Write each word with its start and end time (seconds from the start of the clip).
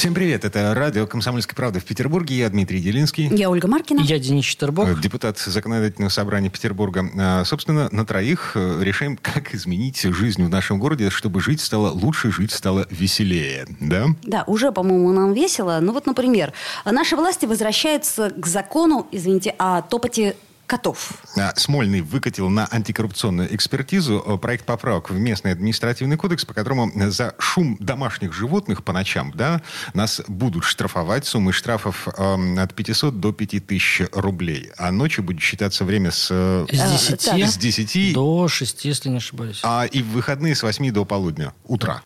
Всем 0.00 0.14
привет, 0.14 0.46
это 0.46 0.74
радио 0.74 1.06
«Комсомольская 1.06 1.54
правда» 1.54 1.78
в 1.78 1.84
Петербурге. 1.84 2.34
Я 2.34 2.48
Дмитрий 2.48 2.80
Делинский. 2.80 3.28
Я 3.36 3.50
Ольга 3.50 3.68
Маркина. 3.68 4.00
Я 4.00 4.18
Денис 4.18 4.46
Четербок. 4.46 4.88
Э, 4.88 4.94
Депутат 4.98 5.36
Законодательного 5.38 6.08
собрания 6.08 6.48
Петербурга. 6.48 7.04
А, 7.18 7.44
Собственно, 7.44 7.90
на 7.92 8.06
троих 8.06 8.52
э, 8.54 8.78
решаем, 8.80 9.18
как 9.18 9.54
изменить 9.54 10.00
жизнь 10.00 10.42
в 10.42 10.48
нашем 10.48 10.78
городе, 10.78 11.10
чтобы 11.10 11.42
жить 11.42 11.60
стало 11.60 11.90
лучше, 11.90 12.32
жить 12.32 12.50
стало 12.50 12.86
веселее. 12.88 13.66
Да? 13.78 14.06
Да, 14.22 14.44
уже, 14.46 14.72
по-моему, 14.72 15.12
нам 15.12 15.34
весело. 15.34 15.80
Ну 15.82 15.92
вот, 15.92 16.06
например, 16.06 16.54
наши 16.86 17.14
власти 17.14 17.44
возвращаются 17.44 18.30
к 18.30 18.46
закону, 18.46 19.06
извините, 19.12 19.54
о 19.58 19.82
топоте 19.82 20.34
котов. 20.70 21.14
А, 21.36 21.52
Смольный 21.56 22.00
выкатил 22.00 22.48
на 22.48 22.68
антикоррупционную 22.70 23.52
экспертизу 23.54 24.22
э, 24.24 24.38
проект 24.38 24.64
поправок 24.64 25.10
в 25.10 25.18
местный 25.18 25.50
административный 25.50 26.16
кодекс, 26.16 26.44
по 26.44 26.54
которому 26.54 26.92
за 27.10 27.34
шум 27.40 27.76
домашних 27.80 28.32
животных 28.32 28.84
по 28.84 28.92
ночам 28.92 29.32
да, 29.34 29.62
нас 29.94 30.22
будут 30.28 30.62
штрафовать 30.62 31.26
суммой 31.26 31.52
штрафов 31.52 32.06
эм, 32.16 32.56
от 32.58 32.72
500 32.74 33.18
до 33.18 33.32
5000 33.32 34.02
рублей. 34.12 34.70
А 34.78 34.92
ночью 34.92 35.24
будет 35.24 35.40
считаться 35.42 35.84
время 35.84 36.12
с, 36.12 36.28
э, 36.30 36.66
С 36.70 36.90
10, 36.92 37.24
так. 37.24 37.38
с 37.50 37.56
10 37.56 38.12
до 38.14 38.46
6, 38.46 38.84
если 38.84 39.08
не 39.08 39.16
ошибаюсь. 39.16 39.60
а, 39.64 39.86
и 39.86 40.02
в 40.02 40.10
выходные 40.10 40.54
с 40.54 40.62
8 40.62 40.92
до 40.92 41.04
полудня, 41.04 41.52
утра. 41.64 42.02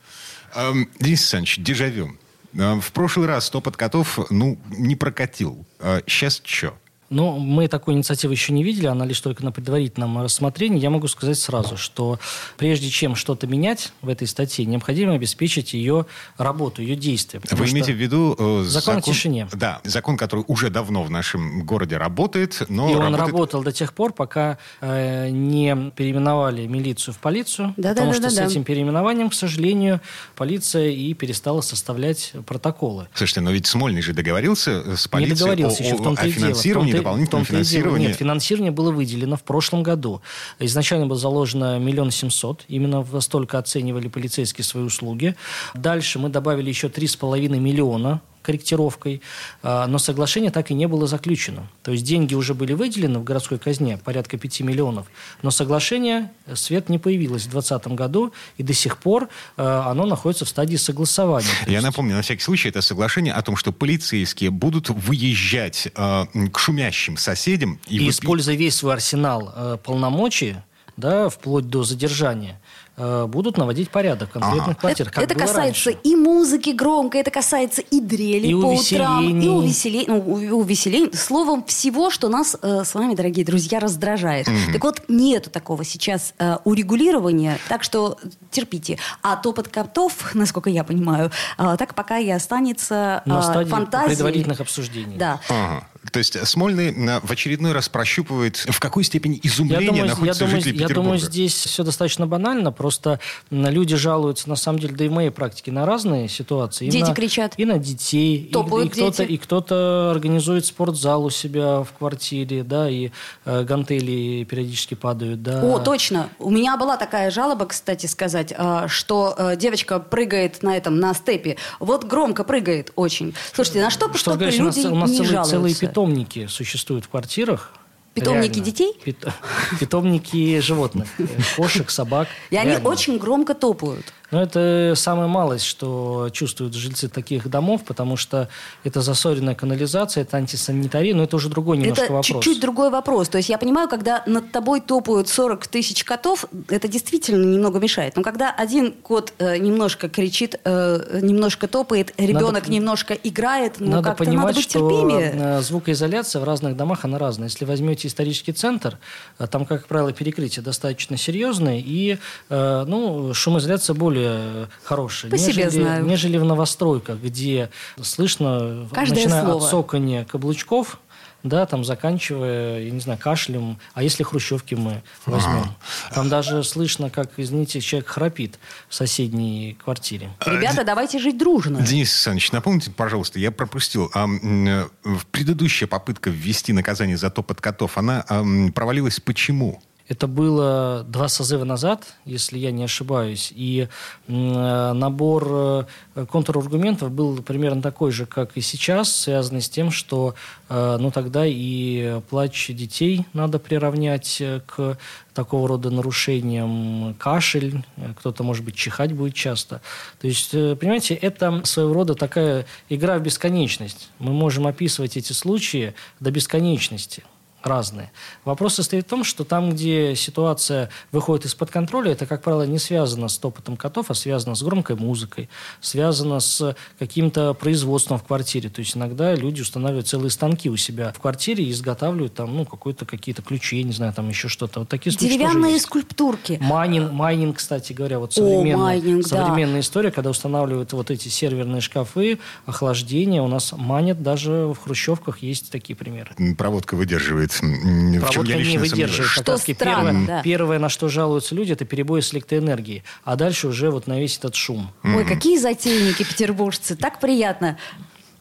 Эм, 0.54 0.88
Денис 0.98 1.20
Александрович, 1.20 1.58
дежавю. 1.58 2.16
Э, 2.54 2.80
В 2.80 2.92
прошлый 2.92 3.26
раз 3.26 3.50
топот 3.50 3.76
котов, 3.76 4.18
ну, 4.30 4.58
не 4.70 4.96
прокатил. 4.96 5.66
Сейчас 6.06 6.40
что? 6.42 6.78
Но 7.10 7.38
мы 7.38 7.68
такой 7.68 7.94
инициативы 7.94 8.32
еще 8.32 8.52
не 8.52 8.64
видели, 8.64 8.86
она 8.86 9.04
лишь 9.04 9.20
только 9.20 9.44
на 9.44 9.52
предварительном 9.52 10.22
рассмотрении. 10.22 10.80
Я 10.80 10.90
могу 10.90 11.06
сказать 11.08 11.38
сразу, 11.38 11.76
что 11.76 12.18
прежде 12.56 12.88
чем 12.90 13.14
что-то 13.14 13.46
менять 13.46 13.92
в 14.02 14.08
этой 14.08 14.26
статье, 14.26 14.64
необходимо 14.64 15.14
обеспечить 15.14 15.74
ее 15.74 16.06
работу, 16.38 16.82
ее 16.82 16.96
действие. 16.96 17.40
потому 17.40 17.62
Вы 17.62 17.70
имеете 17.70 17.92
в 17.92 17.96
виду 17.96 18.34
э, 18.38 18.64
Закон 18.66 18.96
о 18.96 19.00
тишине. 19.02 19.48
Да, 19.52 19.80
закон, 19.84 20.16
который 20.16 20.44
уже 20.48 20.70
давно 20.70 21.02
в 21.02 21.10
нашем 21.10 21.64
городе 21.64 21.96
работает, 21.98 22.62
но 22.68 22.88
И 22.90 22.94
он 22.94 23.02
работает- 23.14 23.30
работал 23.32 23.62
до 23.62 23.72
тех 23.72 23.92
пор, 23.92 24.12
пока 24.12 24.58
э, 24.80 25.28
не 25.30 25.90
переименовали 25.96 26.66
милицию 26.66 27.14
в 27.14 27.18
полицию. 27.18 27.74
Да-да-да-да-да. 27.76 28.12
потому 28.12 28.30
что 28.30 28.30
с 28.30 28.50
этим 28.50 28.64
переименованием, 28.64 29.30
к 29.30 29.34
сожалению, 29.34 30.00
полиция 30.36 30.88
и 30.90 31.12
перестала 31.14 31.60
составлять 31.60 32.32
протоколы. 32.46 33.08
Слушайте, 33.14 33.40
но 33.42 33.50
ведь 33.50 33.66
Смольный 33.66 34.02
же 34.02 34.12
договорился 34.12 34.96
с 34.96 35.04
Не 35.06 35.10
полицией 35.10 35.38
договорился 35.38 35.82
о, 35.82 35.86
еще 35.86 35.94
о- 35.94 35.98
в 35.98 36.02
том-то 36.02 36.22
о. 36.22 36.26
В 36.26 36.30
финансировании, 36.30 36.92
и- 36.94 36.98
дополнительном 36.98 37.44
финансировании. 37.44 38.08
Нет, 38.08 38.16
финансирование 38.16 38.72
было 38.72 38.90
выделено 38.90 39.36
в 39.36 39.42
прошлом 39.42 39.82
году. 39.82 40.22
Изначально 40.58 41.06
было 41.06 41.18
заложено 41.18 41.78
миллион 41.78 42.10
семьсот. 42.10 42.64
Именно 42.68 43.04
столько 43.20 43.58
оценивали 43.58 44.08
полицейские 44.08 44.64
свои 44.64 44.84
услуги. 44.84 45.34
Дальше 45.74 46.18
мы 46.18 46.28
добавили 46.28 46.68
еще 46.68 46.88
три 46.88 47.06
с 47.06 47.16
половиной 47.16 47.58
миллиона 47.60 48.20
корректировкой, 48.44 49.20
а, 49.62 49.86
но 49.88 49.98
соглашение 49.98 50.50
так 50.50 50.70
и 50.70 50.74
не 50.74 50.86
было 50.86 51.06
заключено. 51.06 51.66
То 51.82 51.90
есть 51.92 52.04
деньги 52.04 52.34
уже 52.34 52.54
были 52.54 52.74
выделены 52.74 53.18
в 53.18 53.24
городской 53.24 53.58
казне, 53.58 53.98
порядка 54.04 54.36
5 54.38 54.60
миллионов, 54.60 55.06
но 55.42 55.50
соглашение, 55.50 56.30
э, 56.46 56.54
свет 56.54 56.88
не 56.88 56.98
появилось 56.98 57.42
в 57.46 57.50
2020 57.50 57.94
году, 57.96 58.32
и 58.58 58.62
до 58.62 58.72
сих 58.74 58.98
пор 58.98 59.28
э, 59.56 59.62
оно 59.64 60.06
находится 60.06 60.44
в 60.44 60.48
стадии 60.48 60.76
согласования. 60.76 61.48
Я 61.66 61.72
есть- 61.72 61.84
напомню, 61.84 62.14
на 62.16 62.22
всякий 62.22 62.42
случай, 62.42 62.68
это 62.68 62.82
соглашение 62.82 63.32
о 63.32 63.42
том, 63.42 63.56
что 63.56 63.72
полицейские 63.72 64.50
будут 64.50 64.90
выезжать 64.90 65.88
э, 65.94 66.24
к 66.52 66.58
шумящим 66.58 67.16
соседям 67.16 67.80
и, 67.88 67.96
и, 67.96 68.00
выпи- 68.06 68.10
используя 68.10 68.54
весь 68.56 68.76
свой 68.76 68.92
арсенал 68.94 69.52
э, 69.56 69.78
полномочий, 69.82 70.56
да, 70.96 71.28
вплоть 71.28 71.68
до 71.68 71.82
задержания, 71.82 72.60
э, 72.96 73.26
будут 73.26 73.58
наводить 73.58 73.90
порядок 73.90 74.28
в 74.30 74.32
конкретных 74.32 74.62
Ага. 74.68 74.74
квартирах. 74.76 75.12
это 75.12 75.20
как 75.20 75.30
это 75.30 75.34
касается 75.34 75.90
раньше. 75.90 75.98
и 76.04 76.14
музыки 76.14 76.70
громкой, 76.70 77.20
это 77.22 77.30
касается 77.32 77.82
и 77.82 78.00
дрели 78.00 78.46
И 78.46 78.52
по 78.54 78.66
утрам, 78.66 79.22
и 79.24 79.48
увеселений. 79.48 79.48
увеселений. 79.48 80.06
Ну, 80.48 80.56
увеселений. 80.58 81.12
Словом, 81.16 81.64
всего, 81.64 82.10
что 82.10 82.28
нас 82.28 82.56
э, 82.62 82.82
с 82.84 82.94
вами, 82.94 83.14
дорогие 83.14 83.44
друзья, 83.44 83.80
раздражает. 83.80 84.46
Так 84.72 84.84
вот, 84.84 85.02
нету 85.08 85.50
такого 85.50 85.84
сейчас 85.84 86.34
э, 86.38 86.58
урегулирования, 86.64 87.58
так 87.68 87.82
что 87.82 88.16
терпите. 88.52 88.98
А 89.22 89.36
топот 89.36 89.66
котов, 89.68 90.30
насколько 90.34 90.70
я 90.70 90.84
понимаю, 90.84 91.30
э, 91.58 91.76
так 91.78 91.94
пока 91.94 92.18
и 92.18 92.30
останется 92.30 93.22
э, 93.26 93.64
фантазией. 93.66 94.10
предварительных 94.14 94.60
обсуждений. 94.60 95.16
Да. 95.16 95.40
Ага. 95.48 95.88
То 96.14 96.18
есть 96.18 96.46
Смольный 96.46 96.92
в 97.22 97.30
очередной 97.32 97.72
раз 97.72 97.88
прощупывает, 97.88 98.56
в 98.56 98.78
какой 98.78 99.02
степени 99.02 99.40
Я 99.42 99.50
изумления 99.50 99.86
думаю, 99.86 100.04
я, 100.04 100.10
находятся 100.12 100.44
думаю, 100.44 100.60
жители 100.62 100.80
я 100.80 100.88
думаю, 100.88 101.18
здесь 101.18 101.54
все 101.54 101.82
достаточно 101.82 102.24
банально. 102.28 102.70
Просто 102.70 103.18
люди 103.50 103.96
жалуются, 103.96 104.48
на 104.48 104.54
самом 104.54 104.78
деле, 104.78 104.94
да 104.94 105.04
и 105.06 105.08
в 105.08 105.12
моей 105.12 105.30
практике, 105.30 105.72
на 105.72 105.84
разные 105.86 106.28
ситуации. 106.28 106.86
И 106.86 106.90
Дети 106.90 107.08
на- 107.08 107.14
кричат. 107.16 107.54
И 107.56 107.64
на 107.64 107.78
детей. 107.78 108.36
и- 108.36 108.52
Топают 108.52 108.86
и, 108.86 108.90
кто-то, 108.90 109.22
дети. 109.24 109.32
и 109.32 109.36
кто-то 109.38 110.10
организует 110.12 110.64
спортзал 110.66 111.24
у 111.24 111.30
себя 111.30 111.82
в 111.82 111.88
квартире, 111.98 112.62
да, 112.62 112.88
и 112.88 113.10
э, 113.44 113.64
гантели 113.64 114.44
периодически 114.44 114.94
падают, 114.94 115.42
да. 115.42 115.62
О, 115.64 115.80
точно. 115.80 116.28
У 116.38 116.50
меня 116.50 116.76
была 116.76 116.96
такая 116.96 117.32
жалоба, 117.32 117.66
кстати 117.66 118.06
сказать, 118.06 118.54
э, 118.56 118.84
что 118.86 119.34
э, 119.36 119.56
девочка 119.56 119.98
прыгает 119.98 120.62
на 120.62 120.76
этом, 120.76 121.00
на 121.00 121.12
степе. 121.12 121.56
Вот 121.80 122.04
громко 122.04 122.44
прыгает 122.44 122.92
очень. 122.94 123.34
Слушайте, 123.52 123.82
на 123.82 123.90
что, 123.90 124.08
Что 124.10 124.18
что 124.18 124.34
говоришь, 124.34 124.60
у 124.60 124.62
нас, 124.62 124.76
люди 124.76 124.86
у 124.86 124.94
нас 124.94 125.10
не 125.10 125.16
целые, 125.16 125.30
жалуются? 125.32 125.50
целые 125.56 125.74
питомники 126.04 126.46
существуют 126.48 127.06
в 127.06 127.08
квартирах. 127.08 127.72
Питомники 128.14 128.54
Реально. 128.54 128.64
детей? 128.64 128.92
Пит- 129.04 129.24
питомники 129.80 130.60
животных. 130.60 131.08
Кошек, 131.56 131.90
собак. 131.90 132.28
И 132.50 132.56
они 132.56 132.70
Реально. 132.70 132.88
очень 132.88 133.18
громко 133.18 133.54
топают. 133.54 134.06
Но 134.30 134.42
это 134.42 134.94
самая 134.96 135.28
малость, 135.28 135.64
что 135.64 136.28
чувствуют 136.32 136.74
жильцы 136.74 137.08
таких 137.08 137.48
домов, 137.48 137.82
потому 137.86 138.16
что 138.16 138.48
это 138.82 139.00
засоренная 139.00 139.54
канализация, 139.54 140.22
это 140.22 140.38
антисанитария, 140.38 141.14
но 141.14 141.22
это 141.22 141.36
уже 141.36 141.48
другой 141.48 141.76
немножко 141.76 142.04
это 142.04 142.12
вопрос. 142.14 142.26
чуть-чуть 142.26 142.60
другой 142.60 142.90
вопрос. 142.90 143.28
То 143.28 143.36
есть 143.38 143.48
я 143.48 143.58
понимаю, 143.58 143.88
когда 143.88 144.24
над 144.26 144.50
тобой 144.50 144.80
топают 144.80 145.28
40 145.28 145.68
тысяч 145.68 146.02
котов, 146.02 146.46
это 146.68 146.88
действительно 146.88 147.44
немного 147.44 147.78
мешает. 147.78 148.16
Но 148.16 148.22
когда 148.22 148.50
один 148.50 148.92
кот 148.92 149.32
э, 149.38 149.58
немножко 149.58 150.08
кричит, 150.08 150.58
э, 150.64 151.20
немножко 151.22 151.68
топает, 151.68 152.12
ребенок 152.18 152.66
немножко 152.68 153.14
играет, 153.14 153.76
ну 153.78 153.90
надо 153.90 154.08
как-то 154.10 154.24
понимать, 154.24 154.46
надо 154.46 154.56
быть 154.56 154.64
что 154.64 154.80
терпимее. 154.80 155.62
звукоизоляция 155.62 156.40
в 156.40 156.44
разных 156.44 156.76
домах, 156.76 157.04
она 157.04 157.18
разная. 157.18 157.48
Если 157.48 157.64
возьмете 157.64 158.03
исторический 158.08 158.52
центр, 158.52 158.98
э, 159.38 159.46
там, 159.46 159.64
как 159.66 159.86
правило, 159.86 160.12
перекрытие 160.12 160.62
достаточно 160.62 161.16
серьезное, 161.16 161.78
и 161.84 162.18
э, 162.50 162.84
ну, 162.86 163.32
шумоизоляция 163.34 163.94
более 163.94 164.68
хорошая, 164.82 165.30
По 165.30 165.38
себе 165.38 165.64
нежели, 165.64 165.82
знаю. 165.82 166.04
нежели 166.04 166.38
в 166.38 166.44
новостройках, 166.44 167.18
где 167.18 167.70
слышно, 168.00 168.88
Каждое 168.92 169.16
начиная 169.16 169.44
слово. 169.44 169.64
от 169.64 169.70
цокания 169.70 170.24
каблучков, 170.24 170.98
да, 171.44 171.66
там 171.66 171.84
заканчивая, 171.84 172.80
я 172.80 172.90
не 172.90 173.00
знаю, 173.00 173.18
кашлем. 173.18 173.78
А 173.92 174.02
если 174.02 174.22
хрущевки 174.22 174.74
мы 174.74 175.02
возьмем? 175.26 175.66
Там 176.12 176.30
даже 176.30 176.64
слышно, 176.64 177.10
как, 177.10 177.32
извините, 177.36 177.80
человек 177.80 178.08
храпит 178.08 178.58
в 178.88 178.94
соседней 178.94 179.76
квартире. 179.84 180.30
Ребята, 180.44 180.84
давайте 180.84 181.18
жить 181.18 181.36
дружно. 181.36 181.82
Денис 181.82 182.10
Александрович, 182.10 182.50
напомните, 182.52 182.90
пожалуйста, 182.90 183.38
я 183.38 183.52
пропустил. 183.52 184.10
А, 184.14 184.26
э, 184.26 184.88
в 185.04 185.26
предыдущая 185.26 185.86
попытка 185.86 186.30
ввести 186.30 186.72
наказание 186.72 187.18
за 187.18 187.28
топот 187.28 187.60
котов, 187.60 187.98
она 187.98 188.24
а, 188.26 188.42
провалилась 188.74 189.20
почему? 189.20 189.82
Это 190.06 190.26
было 190.26 191.02
два 191.08 191.28
созыва 191.28 191.64
назад, 191.64 192.04
если 192.26 192.58
я 192.58 192.70
не 192.72 192.84
ошибаюсь. 192.84 193.50
И 193.56 193.88
э, 194.28 194.92
набор 194.92 195.86
э, 196.14 196.26
контраргументов 196.26 197.10
был 197.10 197.40
примерно 197.40 197.80
такой 197.80 198.10
же, 198.10 198.26
как 198.26 198.54
и 198.56 198.60
сейчас, 198.60 199.10
связанный 199.10 199.62
с 199.62 199.70
тем, 199.70 199.90
что 199.90 200.34
э, 200.68 200.98
ну, 201.00 201.10
тогда 201.10 201.44
и 201.46 202.20
плач 202.28 202.68
детей 202.68 203.26
надо 203.32 203.58
приравнять 203.58 204.42
к 204.66 204.98
такого 205.32 205.68
рода 205.68 205.88
нарушениям. 205.88 207.14
Кашель, 207.18 207.82
кто-то, 208.18 208.42
может 208.42 208.62
быть, 208.62 208.76
чихать 208.76 209.14
будет 209.14 209.34
часто. 209.34 209.80
То 210.20 210.26
есть, 210.26 210.50
понимаете, 210.50 211.14
это 211.14 211.62
своего 211.64 211.94
рода 211.94 212.14
такая 212.14 212.66
игра 212.90 213.18
в 213.18 213.22
бесконечность. 213.22 214.10
Мы 214.18 214.32
можем 214.32 214.66
описывать 214.66 215.16
эти 215.16 215.32
случаи 215.32 215.94
до 216.20 216.30
бесконечности. 216.30 217.24
Разные. 217.66 218.10
Вопрос 218.44 218.74
состоит 218.74 219.06
в 219.06 219.08
том, 219.08 219.24
что 219.24 219.44
там, 219.44 219.70
где 219.70 220.14
ситуация 220.16 220.90
выходит 221.12 221.46
из-под 221.46 221.70
контроля, 221.70 222.12
это, 222.12 222.26
как 222.26 222.42
правило, 222.42 222.62
не 222.62 222.78
связано 222.78 223.28
с 223.28 223.38
топотом 223.38 223.76
котов, 223.76 224.10
а 224.10 224.14
связано 224.14 224.54
с 224.54 224.62
громкой 224.62 224.96
музыкой, 224.96 225.48
связано 225.80 226.40
с 226.40 226.76
каким-то 226.98 227.54
производством 227.54 228.18
в 228.18 228.24
квартире. 228.24 228.68
То 228.68 228.80
есть 228.80 228.96
иногда 228.96 229.34
люди 229.34 229.60
устанавливают 229.60 230.08
целые 230.08 230.30
станки 230.30 230.68
у 230.68 230.76
себя 230.76 231.12
в 231.12 231.20
квартире 231.20 231.64
и 231.64 231.70
изготавливают 231.70 232.34
там, 232.34 232.54
ну, 232.56 232.64
какой-то 232.64 233.04
какие-то 233.04 233.42
ключи, 233.42 233.78
я 233.78 233.84
не 233.84 233.92
знаю, 233.92 234.12
там 234.12 234.28
еще 234.28 234.48
что-то. 234.48 234.80
Вот 234.80 234.88
такие 234.88 235.12
случаи 235.12 235.34
Деревянные 235.34 235.78
скульптурки. 235.78 236.58
Майнинг, 236.60 237.12
майнинг, 237.12 237.56
кстати 237.58 237.92
говоря, 237.92 238.18
вот 238.18 238.32
современная, 238.32 238.74
О, 238.74 238.78
майнинг, 238.78 239.26
современная 239.26 239.74
да. 239.74 239.80
история, 239.80 240.10
когда 240.10 240.30
устанавливают 240.30 240.92
вот 240.92 241.10
эти 241.10 241.28
серверные 241.28 241.80
шкафы, 241.80 242.38
охлаждение, 242.66 243.42
у 243.42 243.48
нас 243.48 243.72
манят 243.76 244.22
даже 244.22 244.66
в 244.66 244.76
хрущевках 244.76 245.38
есть 245.42 245.70
такие 245.70 245.96
примеры. 245.96 246.34
Проводка 246.56 246.94
выдерживает 246.94 247.52
Проводка 247.60 248.56
не 248.56 248.78
выдерживает. 248.78 249.30
Что 249.30 249.56
странно, 249.58 250.10
первое, 250.10 250.26
да. 250.26 250.42
первое, 250.42 250.78
на 250.78 250.88
что 250.88 251.08
жалуются 251.08 251.54
люди, 251.54 251.72
это 251.72 251.84
перебои 251.84 252.20
с 252.20 252.32
электроэнергией. 252.34 253.02
А 253.24 253.36
дальше 253.36 253.68
уже 253.68 253.90
вот 253.90 254.06
на 254.06 254.18
весь 254.18 254.38
этот 254.38 254.54
шум. 254.54 254.90
Ой, 255.02 255.24
какие 255.24 255.58
затейники 255.58 256.24
петербуржцы. 256.24 256.96
Так 256.96 257.20
приятно. 257.20 257.78